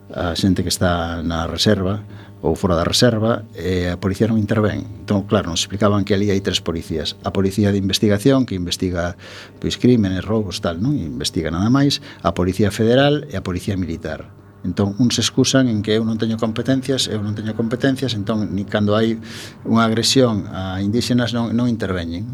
[0.09, 2.01] a xente que está na reserva
[2.41, 4.87] ou fora da reserva e a policía non intervén.
[5.03, 7.19] Entón, claro, nos explicaban que ali hai tres policías.
[7.27, 9.19] A policía de investigación, que investiga
[9.59, 10.95] pois, crímenes, roubos, tal, non?
[10.95, 11.99] E investiga nada máis.
[12.23, 16.35] A policía federal e a policía militar Entón, uns excusan en que eu non teño
[16.35, 19.15] competencias, eu non teño competencias, entón, ni cando hai
[19.63, 22.27] unha agresión a indígenas non, non interveñen.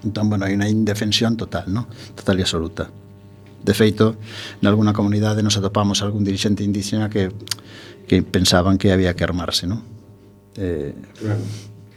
[0.00, 1.84] Entón, bueno, hai unha indefensión total, no?
[2.16, 2.88] total e absoluta.
[3.60, 4.16] De feito,
[4.64, 7.28] nalgúna comunidade nos atopamos algún dirigente indígena que,
[8.08, 9.84] que pensaban que había que armarse, non?
[10.56, 11.44] Eh, claro.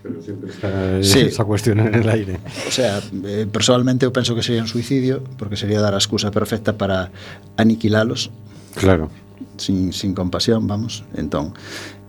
[0.04, 1.32] Pero sempre está sí.
[1.32, 2.39] esa cuestión en el aire.
[2.68, 6.32] O sea, eh, personalmente eu penso que sería un suicidio porque sería dar a excusa
[6.32, 7.12] perfecta para
[7.56, 8.32] aniquilalos
[8.76, 9.09] Claro.
[9.57, 11.03] Sin, sin compasión, vamos.
[11.15, 11.53] Entón,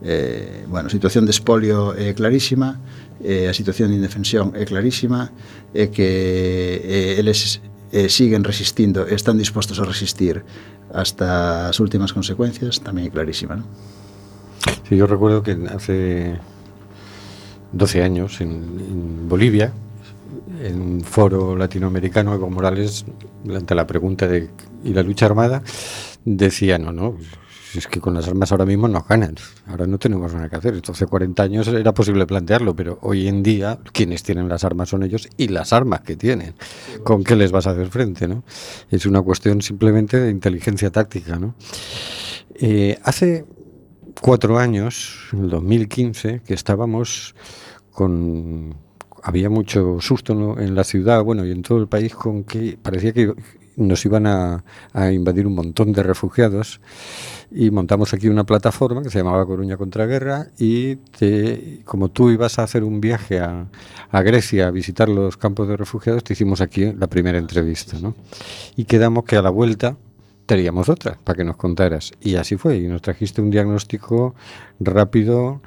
[0.03, 2.81] eh, bueno, a situación de espolio é clarísima,
[3.23, 5.31] eh, a situación de indefensión é clarísima,
[5.75, 7.61] é que eh, eles
[7.93, 10.45] eh, siguen resistindo, están dispostos a resistir
[10.95, 13.67] hasta as últimas consecuencias, tamén é clarísima, ¿no?
[14.89, 16.39] Sí, yo recuerdo que hace
[17.73, 19.73] 12 años en, en Bolivia,
[20.63, 23.05] en un foro latinoamericano, Evo Morales,
[23.49, 24.51] ante la pregunta de
[24.85, 25.63] ¿y la lucha armada?
[26.25, 27.17] Decía, no, no,
[27.75, 30.75] es que con las armas ahora mismo nos ganan, ahora no tenemos nada que hacer.
[30.75, 34.89] Esto hace 40 años era posible plantearlo, pero hoy en día quienes tienen las armas
[34.89, 36.55] son ellos y las armas que tienen.
[37.05, 38.27] ¿Con qué les vas a hacer frente?
[38.27, 38.45] ¿no?
[38.91, 41.39] Es una cuestión simplemente de inteligencia táctica.
[41.39, 41.55] ¿no?
[42.55, 43.45] Eh, hace
[44.21, 47.35] cuatro años, en el 2015, que estábamos
[47.93, 48.75] con...
[49.23, 50.59] Había mucho susto ¿no?
[50.59, 53.35] en la ciudad, bueno, y en todo el país con que parecía que
[53.77, 54.63] nos iban a,
[55.13, 56.81] invadir un montón de refugiados
[57.51, 62.31] y montamos aquí una plataforma que se llamaba Coruña contra Guerra y te, como tú
[62.31, 63.67] ibas a hacer un viaje a,
[64.13, 67.97] Grecia a visitar los campos de refugiados, te hicimos aquí la primera entrevista.
[68.77, 69.97] Y quedamos que a la vuelta
[70.47, 72.13] teníamos otra para que nos contaras.
[72.21, 74.35] Y así fue, y nos trajiste un diagnóstico
[74.81, 75.61] rápido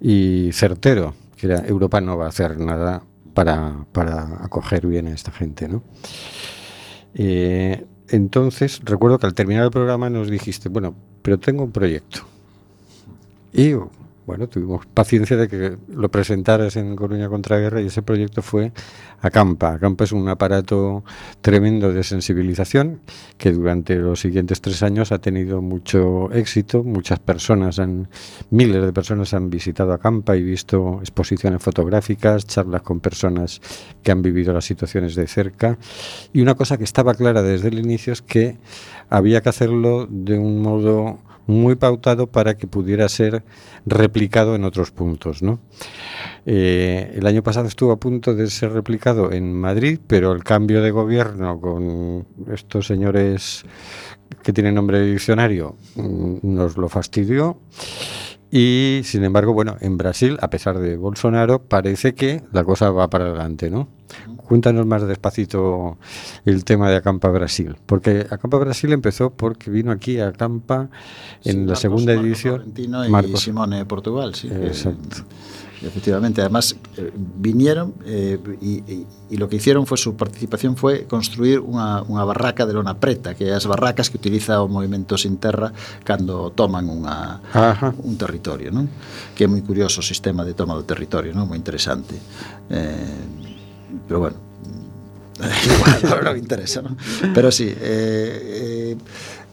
[0.00, 3.02] y certero, que era Europa no va a hacer nada
[3.34, 5.68] para, para acoger bien a esta gente.
[5.68, 5.82] ¿no?
[7.14, 12.20] Eh, entonces, recuerdo que al terminar el programa nos dijiste, bueno, pero tengo un proyecto.
[13.52, 13.74] Y
[14.26, 18.72] bueno, tuvimos paciencia de que lo presentaras en Coruña contra Guerra y ese proyecto fue
[19.20, 19.74] Acampa.
[19.74, 21.04] Acampa es un aparato
[21.42, 23.00] tremendo de sensibilización
[23.36, 26.82] que durante los siguientes tres años ha tenido mucho éxito.
[26.82, 28.08] Muchas personas, han,
[28.50, 33.60] miles de personas han visitado Acampa y visto exposiciones fotográficas, charlas con personas
[34.02, 35.78] que han vivido las situaciones de cerca.
[36.32, 38.56] Y una cosa que estaba clara desde el inicio es que
[39.10, 43.44] había que hacerlo de un modo muy pautado para que pudiera ser
[43.86, 45.42] replicado en otros puntos.
[45.42, 45.60] ¿no?
[46.46, 50.82] Eh, el año pasado estuvo a punto de ser replicado en Madrid, pero el cambio
[50.82, 53.64] de gobierno con estos señores
[54.42, 57.58] que tienen nombre de diccionario mm, nos lo fastidió.
[58.56, 63.10] Y sin embargo, bueno, en Brasil, a pesar de Bolsonaro, parece que la cosa va
[63.10, 63.88] para adelante, ¿no?
[64.36, 65.98] Cuéntanos más despacito
[66.44, 70.88] el tema de Acampa Brasil, porque Acampa Brasil empezó porque vino aquí a Acampa
[71.42, 72.54] en Sí, la Marcos- segunda Marcos edición.
[72.54, 74.48] Florentino y Marcos- Simone de Portugal, sí.
[74.48, 75.16] que- Exacto.
[75.86, 81.04] Efectivamente, además eh, vinieron eh, y, y, y, lo que hicieron fue su participación fue
[81.04, 85.20] construir unha, unha barraca de lona preta, que é as barracas que utiliza o movimento
[85.20, 85.70] sin terra
[86.02, 87.92] cando toman unha, Ajá.
[88.00, 88.88] un territorio, non?
[89.36, 91.44] Que é moi curioso o sistema de toma do territorio, non?
[91.44, 92.16] Moi interesante.
[92.72, 94.38] Eh, pero bueno,
[95.44, 96.96] igual, non, non interesa, non?
[97.36, 98.94] Pero sí, eh, eh,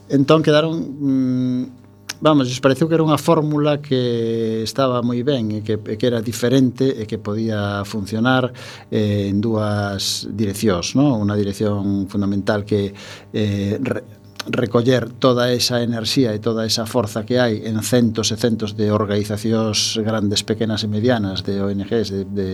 [0.08, 0.80] entón quedaron...
[0.80, 1.81] Mm,
[2.22, 6.22] vamos, lles pareceu que era unha fórmula que estaba moi ben e que, que era
[6.22, 8.54] diferente e que podía funcionar
[8.94, 11.18] eh, en dúas direccións, non?
[11.18, 12.94] Unha dirección fundamental que
[13.34, 18.38] eh, re, recoller toda esa enerxía e toda esa forza que hai en centos e
[18.38, 22.50] centos de organizacións grandes, pequenas e medianas, de ONGs, de, de,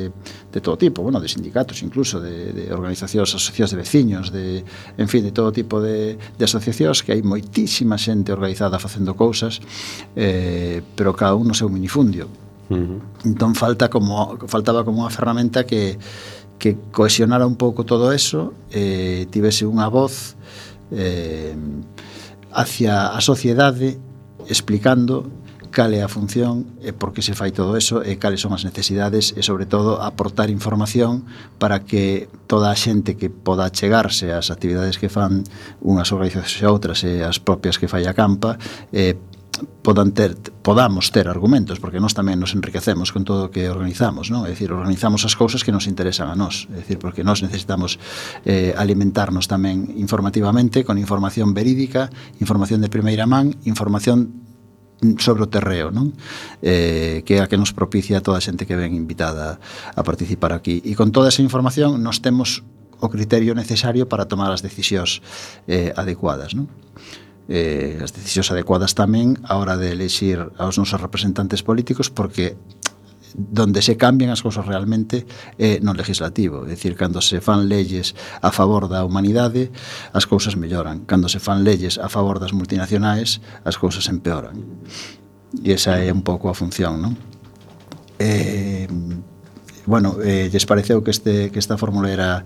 [0.52, 4.68] de todo tipo, bueno, de sindicatos incluso, de, de organizacións, asociacións de veciños, de,
[4.98, 9.64] en fin, de todo tipo de, de asociacións, que hai moitísima xente organizada facendo cousas,
[10.20, 12.28] eh, pero cada un no seu minifundio.
[12.68, 13.32] Uh -huh.
[13.32, 15.96] Entón falta como faltaba como unha ferramenta que
[16.58, 20.34] que cohesionara un pouco todo eso, eh, tivese unha voz
[20.92, 21.56] eh,
[22.52, 24.00] hacia a sociedade
[24.48, 25.30] explicando
[25.78, 28.66] cal é a función e por que se fai todo eso e cales son as
[28.66, 31.28] necesidades e sobre todo aportar información
[31.62, 35.46] para que toda a xente que poda chegarse ás actividades que fan
[35.84, 38.58] unhas organizacións e outras e as propias que fai a campa
[38.90, 39.20] eh,
[39.82, 44.30] podan ter, podamos ter argumentos, porque nós tamén nos enriquecemos con todo o que organizamos,
[44.30, 44.46] non?
[44.46, 47.98] É dicir, organizamos as cousas que nos interesan a nós, é dicir, porque nós necesitamos
[48.46, 54.48] eh, alimentarnos tamén informativamente con información verídica, información de primeira man, información
[55.18, 56.14] sobre o terreo, non?
[56.62, 59.62] Eh, que é a que nos propicia toda a xente que ven invitada
[59.94, 60.82] a participar aquí.
[60.82, 62.66] E con toda esa información nos temos
[62.98, 65.22] o criterio necesario para tomar as decisións
[65.70, 66.66] eh, adecuadas, non?
[67.48, 72.60] eh, as decisións adecuadas tamén a hora de elexir aos nosos representantes políticos porque
[73.38, 75.26] donde se cambian as cousas realmente
[75.58, 79.70] é eh, no legislativo, é dicir, cando se fan leyes a favor da humanidade,
[80.12, 84.58] as cousas melloran, cando se fan leyes a favor das multinacionais, as cousas empeoran.
[85.64, 87.14] E esa é un pouco a función, non?
[88.18, 88.90] Eh,
[89.86, 92.44] bueno, eh, lles pareceu que este que esta fórmula era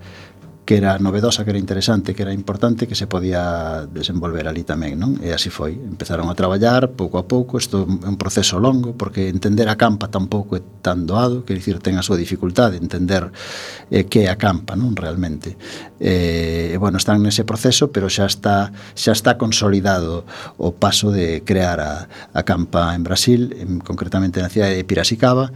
[0.65, 4.95] que era novedosa, que era interesante, que era importante, que se podía desenvolver ali tamén,
[4.95, 5.17] non?
[5.19, 5.73] E así foi.
[5.73, 10.07] Empezaron a traballar pouco a pouco, isto é un proceso longo, porque entender a campa
[10.07, 13.33] tampouco é tan doado, quer dicir, ten a súa dificultade entender
[13.89, 14.93] eh, que é a campa, non?
[14.93, 15.57] Realmente.
[15.97, 20.25] Eh, e, eh, bueno, están nese proceso, pero xa está xa está consolidado
[20.61, 25.49] o paso de crear a, a campa en Brasil, en, concretamente na cidade de Piracicaba,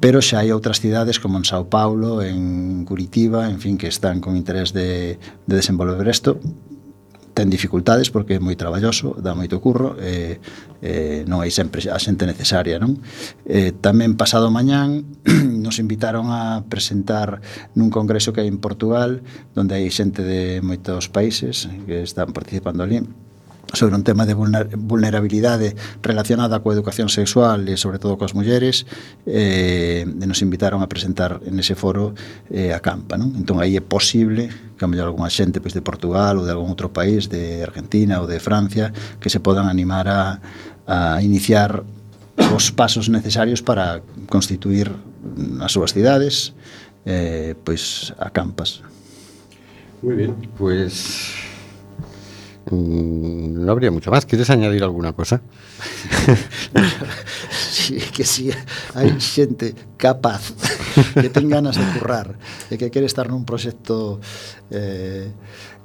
[0.00, 4.24] pero xa hai outras cidades como en Sao Paulo, en Curitiba, en fin, que están
[4.24, 6.40] con interés de, de desenvolver isto,
[7.40, 10.40] ten dificultades porque é moi traballoso, dá moito curro, e,
[10.82, 12.98] eh, eh, non hai sempre a xente necesaria, non?
[13.46, 15.04] Eh, tamén pasado mañán
[15.64, 17.40] nos invitaron a presentar
[17.76, 19.24] nun congreso que hai en Portugal,
[19.56, 23.04] onde hai xente de moitos países que están participando ali,
[23.72, 28.86] sobre un tema de vulnerabilidade relacionada coa educación sexual e sobre todo coas mulleres
[29.26, 32.14] eh, e nos invitaron a presentar en ese foro
[32.50, 33.30] eh, a campa non?
[33.38, 36.72] entón aí é posible que a mellor algunha xente pois, de Portugal ou de algún
[36.72, 38.90] outro país de Argentina ou de Francia
[39.22, 40.42] que se podan animar a,
[40.90, 41.86] a iniciar
[42.50, 44.90] os pasos necesarios para constituir
[45.62, 46.56] as súas cidades
[47.06, 48.82] eh, pois a campas
[50.02, 51.49] Muy bien, pues
[52.68, 54.26] Mm, no habría mucho más.
[54.26, 55.40] ¿Quieres añadir alguna cosa?
[57.50, 58.50] sí, que sí,
[58.94, 60.52] hai xente capaz
[61.16, 62.36] que ten ganas de currar
[62.68, 64.20] e que quere estar nun proxecto
[64.68, 65.32] eh,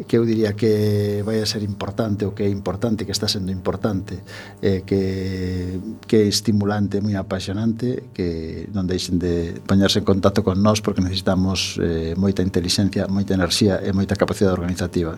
[0.03, 3.55] que eu diría que vai a ser importante ou que é importante, que está sendo
[3.55, 4.19] importante,
[4.59, 10.59] eh, que, que é estimulante, moi apasionante, que non deixen de poñerse en contacto con
[10.59, 15.15] nós porque necesitamos eh, moita inteligencia, moita enerxía e moita capacidade organizativa.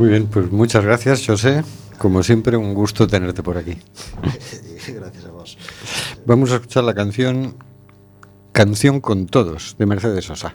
[0.00, 1.62] Muy bien, pues muchas gracias, José.
[1.98, 3.76] Como siempre, un gusto tenerte por aquí.
[4.88, 5.58] Gracias a vos.
[6.24, 7.56] Vamos a escuchar la canción
[8.50, 10.54] Canción con Todos, de Mercedes Sosa.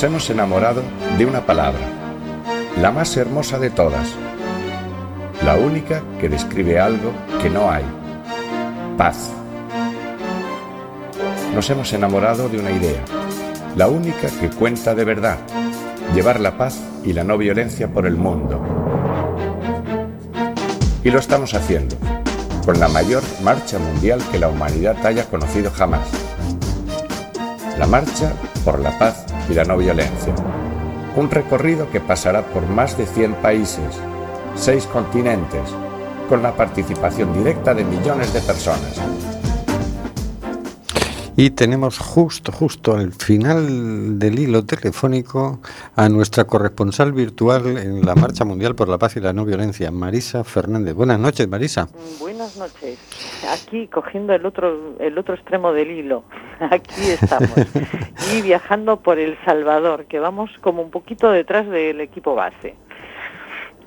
[0.00, 0.82] Nos hemos enamorado
[1.18, 1.86] de una palabra,
[2.80, 4.08] la más hermosa de todas,
[5.44, 7.84] la única que describe algo que no hay,
[8.96, 9.28] paz.
[11.54, 13.04] Nos hemos enamorado de una idea,
[13.76, 15.36] la única que cuenta de verdad,
[16.14, 18.58] llevar la paz y la no violencia por el mundo.
[21.04, 21.96] Y lo estamos haciendo,
[22.64, 26.08] con la mayor marcha mundial que la humanidad haya conocido jamás.
[27.78, 28.32] La marcha
[28.64, 30.34] por la paz y la no violencia.
[31.16, 34.00] Un recorrido que pasará por más de 100 países,
[34.54, 35.74] seis continentes,
[36.28, 39.39] con la participación directa de millones de personas.
[41.42, 45.58] Y tenemos justo, justo al final del hilo telefónico
[45.96, 49.90] a nuestra corresponsal virtual en la Marcha Mundial por la Paz y la No Violencia,
[49.90, 50.92] Marisa Fernández.
[50.92, 51.88] Buenas noches, Marisa.
[52.18, 52.98] Buenas noches.
[53.50, 56.24] Aquí cogiendo el otro el otro extremo del hilo.
[56.70, 57.56] Aquí estamos.
[58.36, 62.76] y viajando por El Salvador, que vamos como un poquito detrás del equipo base.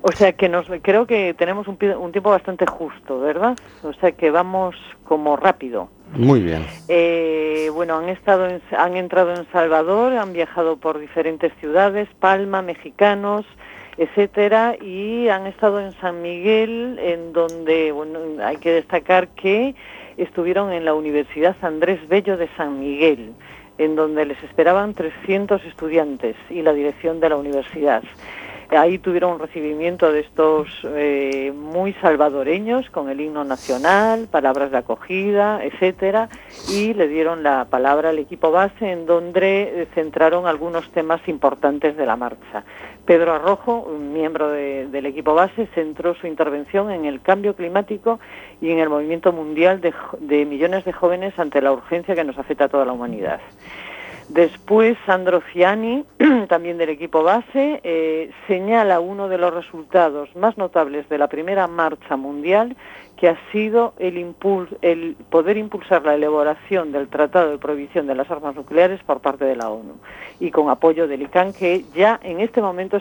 [0.06, 3.56] O sea que nos creo que tenemos un, tiempo bastante justo, ¿verdad?
[3.82, 5.88] O sea que vamos como rápido.
[6.12, 6.66] Muy bien.
[6.88, 12.60] Eh, bueno, han estado, en- han entrado en Salvador, han viajado por diferentes ciudades, Palma,
[12.60, 13.46] mexicanos,
[13.96, 19.74] etcétera, y han estado en San Miguel, en donde, bueno, hay que destacar que
[20.18, 23.32] estuvieron en la Universidad Andrés Bello de San Miguel,
[23.78, 28.02] en donde les esperaban 300 estudiantes y la dirección de la universidad.
[28.70, 34.78] Ahí tuvieron un recibimiento de estos eh, muy salvadoreños con el himno nacional, palabras de
[34.78, 36.28] acogida, etcétera,
[36.70, 41.96] y le dieron la palabra al equipo base en donde eh, centraron algunos temas importantes
[41.96, 42.64] de la marcha.
[43.04, 48.18] Pedro Arrojo, miembro de- del equipo base, centró su intervención en el cambio climático
[48.60, 52.64] y en el movimiento mundial de millones de jóvenes ante la urgencia que nos afecta
[52.64, 53.40] a toda la humanidad.
[54.34, 56.04] Después, Sandro Ciani,
[56.48, 61.68] también del equipo base, eh, señala uno de los resultados más notables de la primera
[61.68, 62.76] marcha mundial,
[63.16, 64.34] que ha sido el,
[65.30, 69.54] poder impulsar la elaboración del Tratado de Prohibición de las Armas Nucleares por parte de
[69.54, 69.94] la ONU
[70.40, 72.98] y con apoyo del ICANN, que ya en este momento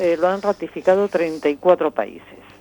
[0.00, 2.51] eh, lo han ratificado 34 países.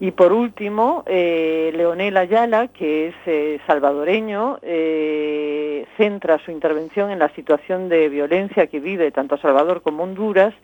[0.00, 7.18] Y por último, eh, Leonel Ayala, que es eh, salvadoreño, eh, centra su intervención en
[7.18, 10.54] la situación de violencia que vive tanto Salvador como Honduras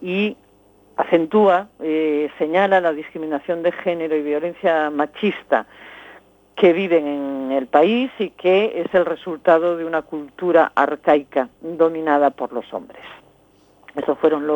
[0.00, 0.36] y
[0.96, 1.68] acentúa,
[2.38, 5.66] señala la discriminación de género y violencia machista
[6.54, 12.30] que viven en el país y que es el resultado de una cultura arcaica dominada
[12.30, 13.00] por los hombres.
[13.96, 14.46] Esas fueron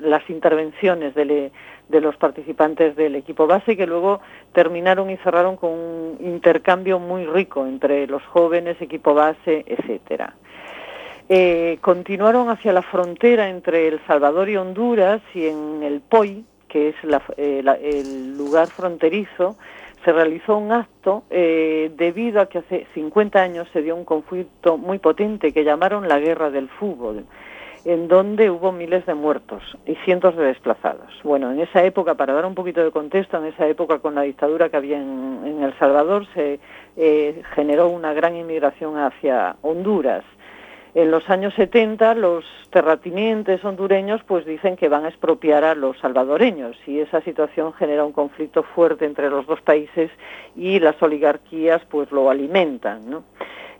[0.00, 1.52] las intervenciones del-
[1.88, 4.20] de los participantes del equipo base que luego
[4.52, 10.34] terminaron y cerraron con un intercambio muy rico entre los jóvenes, equipo base, etcétera.
[11.28, 16.88] Eh, continuaron hacia la frontera entre El Salvador y Honduras y en el POI, que
[16.90, 16.94] es
[17.36, 19.56] eh, el lugar fronterizo,
[20.04, 24.78] se realizó un acto eh, debido a que hace 50 años se dio un conflicto
[24.78, 27.24] muy potente que llamaron la guerra del fútbol
[27.86, 31.08] en donde hubo miles de muertos y cientos de desplazados.
[31.22, 34.22] Bueno, en esa época, para dar un poquito de contexto, en esa época con la
[34.22, 36.58] dictadura que había en, El Salvador se
[36.96, 40.24] eh, generó una gran inmigración hacia Honduras.
[40.94, 45.96] En los años 70 los terratenientes hondureños pues dicen que van a expropiar a los
[45.98, 50.10] salvadoreños y esa situación genera un conflicto fuerte entre los dos países
[50.56, 53.22] y las oligarquías pues lo alimentan.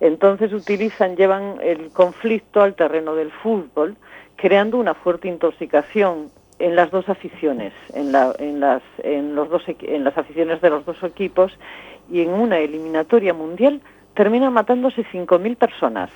[0.00, 3.96] Entonces utilizan, llevan el conflicto al terreno del fútbol,
[4.36, 9.62] creando una fuerte intoxicación en las dos aficiones, en, la- en las, en, los dos,
[9.66, 11.52] en las aficiones de los dos equipos
[12.10, 13.80] y en una eliminatoria mundial
[14.14, 16.10] terminan matándose 5.000 personas.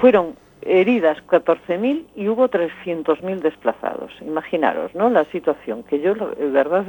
[0.00, 4.12] Fueron heridas 14.000 y hubo 300.000 desplazados.
[4.20, 5.10] Imaginaros, ¿no?
[5.10, 6.84] La situación que yo, de verdad,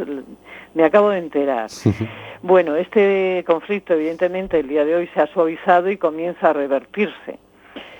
[0.73, 1.69] me acabo de enterar.
[2.41, 7.39] Bueno, este conflicto evidentemente el día de hoy se ha suavizado y comienza a revertirse.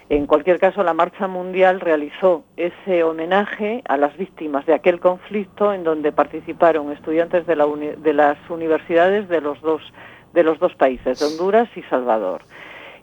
[0.09, 5.73] En cualquier caso, la Marcha Mundial realizó ese homenaje a las víctimas de aquel conflicto
[5.73, 9.81] en donde participaron estudiantes de, la uni- de las universidades de los dos
[10.33, 12.41] de los dos países, de Honduras y Salvador.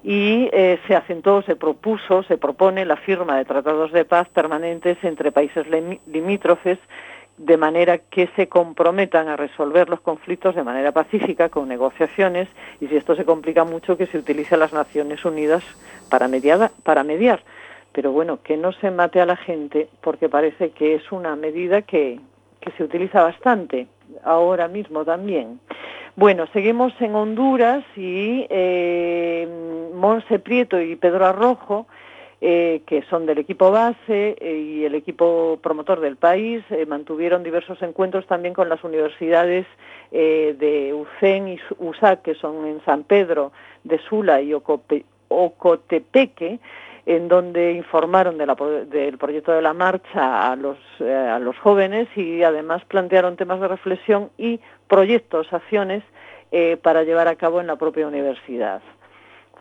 [0.03, 4.97] Y eh, se acentuó, se propuso, se propone la firma de tratados de paz permanentes
[5.03, 5.67] entre países
[6.07, 6.79] limítrofes
[7.37, 12.49] de manera que se comprometan a resolver los conflictos de manera pacífica con negociaciones
[12.83, 15.65] y si esto se complica mucho que se utilice a las Naciones Unidas
[16.11, 17.43] para mediar.
[17.93, 21.83] Pero bueno, que no se mate a la gente porque parece que es una medida
[21.83, 22.21] que
[22.77, 23.87] se utiliza bastante
[24.23, 25.61] ahora mismo también.
[26.21, 29.49] Bueno, seguimos en Honduras y eh,
[29.95, 31.87] Monse Prieto y Pedro Arrojo
[32.43, 37.81] eh, que son del equipo base eh, y el equipo promotor del país, mantuvieron diversos
[37.81, 39.65] encuentros también con las universidades
[40.11, 43.53] de UCEN y USAC, que son en San Pedro
[43.85, 44.53] de Sula y
[45.29, 46.59] Ocotepeque,
[47.17, 52.45] en donde informaron del proyecto de la marcha a los, eh, a los jóvenes y
[52.45, 56.05] además plantearon temas de reflexión y proyectos, acciones
[56.53, 58.81] eh, para llevar a cabo en la propia universidad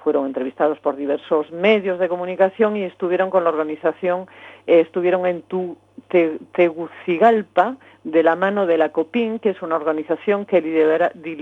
[0.03, 4.27] fueron entrevistados por diversos medios de comunicación y estuvieron con la organización,
[4.65, 5.75] eh, estuvieron en tu,
[6.07, 7.75] Te- Tegucigalpa
[8.05, 10.61] de la mano de la COPIN, que es una organización que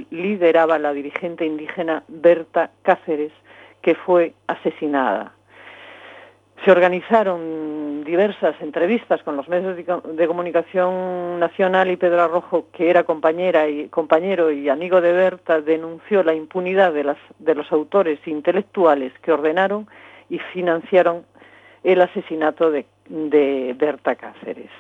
[0.10, 3.32] lideraba la dirigente indígena Berta Cáceres,
[3.82, 5.37] que fue asesinada.
[6.66, 12.68] Se organizaron diversas entrevistas con los medios de, co- de comunicación nacional y Pedro Arrojo,
[12.72, 17.04] que era compañera y, compañero y amigo de Berta, denunció la impunidad de,
[17.56, 19.88] los autores intelectuales que ordenaron
[20.30, 21.26] y financiaron
[21.84, 22.86] el asesinato de,
[23.78, 24.72] Berta Cáceres.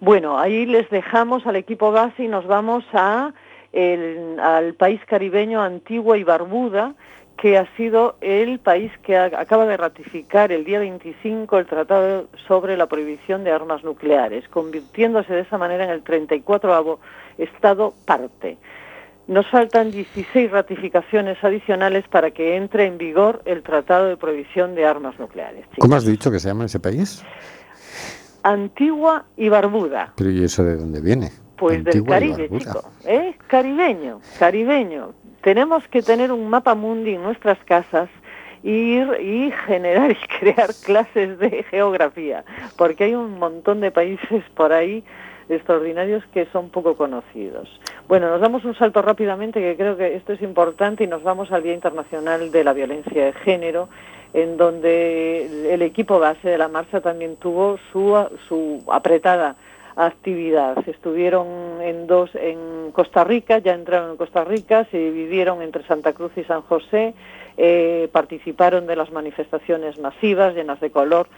[0.00, 6.24] Bueno, ahí les dejamos al equipo base y nos vamos al país caribeño Antigua y
[6.24, 6.94] Barbuda,
[7.36, 12.28] que ha sido el país que ha- acaba de ratificar el día 25 el Tratado
[12.46, 16.98] sobre la Prohibición de Armas Nucleares, convirtiéndose de esa manera en el 34
[17.38, 18.56] Estado parte.
[19.26, 24.84] Nos faltan 16 ratificaciones adicionales para que entre en vigor el Tratado de Prohibición de
[24.86, 25.62] Armas Nucleares.
[25.62, 25.76] chicos.
[25.80, 27.24] ¿Cómo has dicho que se llama ese país?
[28.42, 30.12] Antigua y Barbuda.
[30.16, 31.30] Pero ¿y eso de dónde viene?
[31.56, 32.82] Pues del Antigua Caribe, chico.
[33.06, 33.34] ¿Eh?
[33.46, 35.12] Caribeño, caribeño.
[35.44, 38.08] Tenemos que tener un mapa mundi en nuestras casas
[38.62, 42.44] ir y generar y crear clases de geografía,
[42.78, 45.04] porque hay un montón de países por ahí
[45.50, 47.68] extraordinarios que son poco conocidos.
[48.08, 51.52] Bueno, nos damos un salto rápidamente, que creo que esto es importante, y nos vamos
[51.52, 53.90] al Día Internacional de la Violencia de Género,
[54.32, 58.16] en donde el equipo base de la marcha también tuvo su,
[58.48, 59.56] su apretada
[59.96, 60.76] actividad.
[60.88, 61.46] Estuvieron
[61.80, 66.32] en dos en Costa Rica, ya entraron en Costa Rica, se dividieron entre Santa Cruz
[66.36, 67.14] y San José,
[67.56, 71.28] eh, participaron de las manifestaciones masivas, llenas de color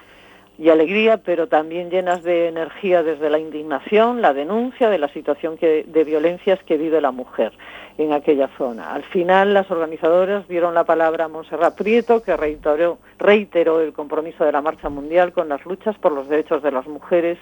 [0.58, 5.58] y alegría, pero también llenas de energía desde la indignación, la denuncia de la situación
[5.60, 7.52] de violencias que vive la mujer
[7.98, 8.94] en aquella zona.
[8.94, 14.52] Al final, las organizadoras dieron la palabra a Montserrat Prieto, que reiteró el compromiso de
[14.52, 17.38] la Marcha Mundial con las luchas por los derechos de las mujeres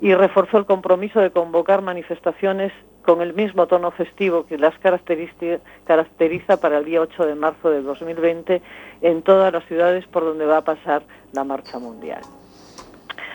[0.00, 2.72] y reforzó el compromiso de convocar manifestaciones
[3.04, 7.82] con el mismo tono festivo que las caracteriza para el día 8 de marzo de
[7.82, 8.62] 2020
[9.02, 12.22] en todas las ciudades por donde va a pasar la Marcha Mundial.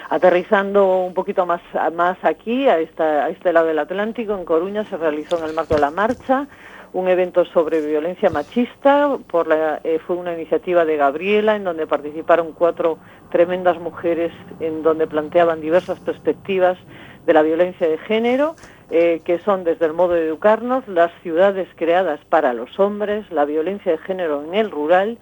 [0.10, 1.62] Aterrizando un poquito más,
[1.94, 5.82] más aquí, a este lado del Atlántico, en Coruña se realizó en el marco de
[5.82, 6.48] la marcha
[6.94, 9.18] un evento sobre violencia machista.
[9.28, 12.98] Por la, eh, fue una iniciativa de Gabriela en donde participaron cuatro
[13.32, 16.78] tremendas mujeres en donde planteaban diversas perspectivas
[17.26, 18.56] de la violencia de género,
[18.90, 23.46] eh, que son desde el modo de educarnos, las ciudades creadas para los hombres, la
[23.46, 25.18] violencia de género en el rural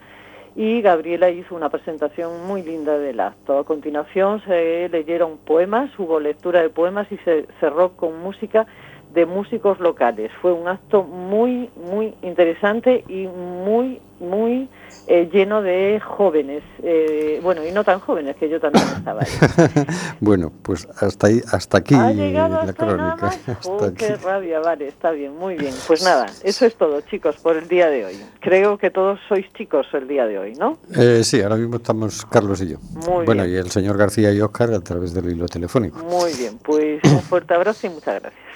[0.56, 3.58] y Gabriela hizo una presentación muy linda del acto.
[3.58, 8.66] A continuación se leyeron poemas, hubo lectura de poemas y se cerró con música
[9.14, 10.30] de músicos locales.
[10.40, 14.68] Fue un acto muy, muy interesante y muy, muy
[15.06, 16.62] eh, lleno de jóvenes.
[16.82, 19.28] Eh, bueno, y no tan jóvenes, que yo también estaba ahí.
[20.20, 23.26] bueno, pues hasta ahí, hasta aquí ¿Ha llegado la hasta crónica.
[23.46, 23.94] Hasta Oh, aquí.
[23.96, 25.72] qué rabia, vale, está bien, muy bien.
[25.86, 28.16] Pues nada, eso es todo, chicos, por el día de hoy.
[28.40, 30.78] Creo que todos sois chicos el día de hoy, ¿no?
[30.94, 32.78] Eh, sí, ahora mismo estamos Carlos y yo.
[33.08, 33.54] Muy bueno, bien.
[33.54, 35.98] y el señor García y Óscar a través del hilo telefónico.
[36.04, 38.47] Muy bien, pues un fuerte abrazo y muchas gracias.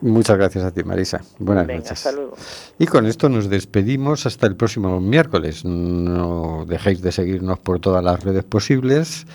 [0.00, 1.22] Muchas gracias a ti, Marisa.
[1.38, 1.92] Buenas Venga, noches.
[1.92, 2.36] hasta luego.
[2.78, 5.64] Y con esto nos despedimos hasta el próximo miércoles.
[5.64, 9.26] No dejéis de seguirnos por todas las redes posibles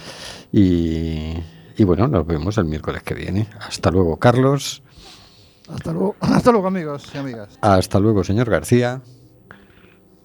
[0.52, 1.34] y,
[1.78, 3.48] y bueno, nos vemos el miércoles que viene.
[3.60, 4.84] Hasta luego, Carlos.
[5.74, 7.58] Hasta luego, hasta luego amigos y amigas.
[7.62, 9.02] Hasta luego, señor García.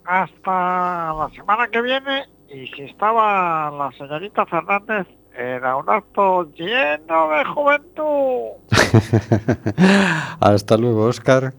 [0.05, 5.07] Hasta la semana que viene y si estaba la señorita Fernández
[5.37, 8.51] era un acto lleno de juventud.
[10.41, 11.55] Hasta luego, Óscar.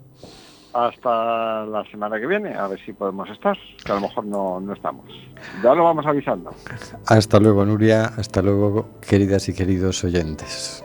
[0.74, 4.60] Hasta la semana que viene, a ver si podemos estar, que a lo mejor no,
[4.60, 5.06] no estamos.
[5.64, 6.52] Ya lo vamos avisando.
[7.08, 8.06] Hasta luego, Nuria.
[8.18, 10.84] Hasta luego, queridas y queridos oyentes.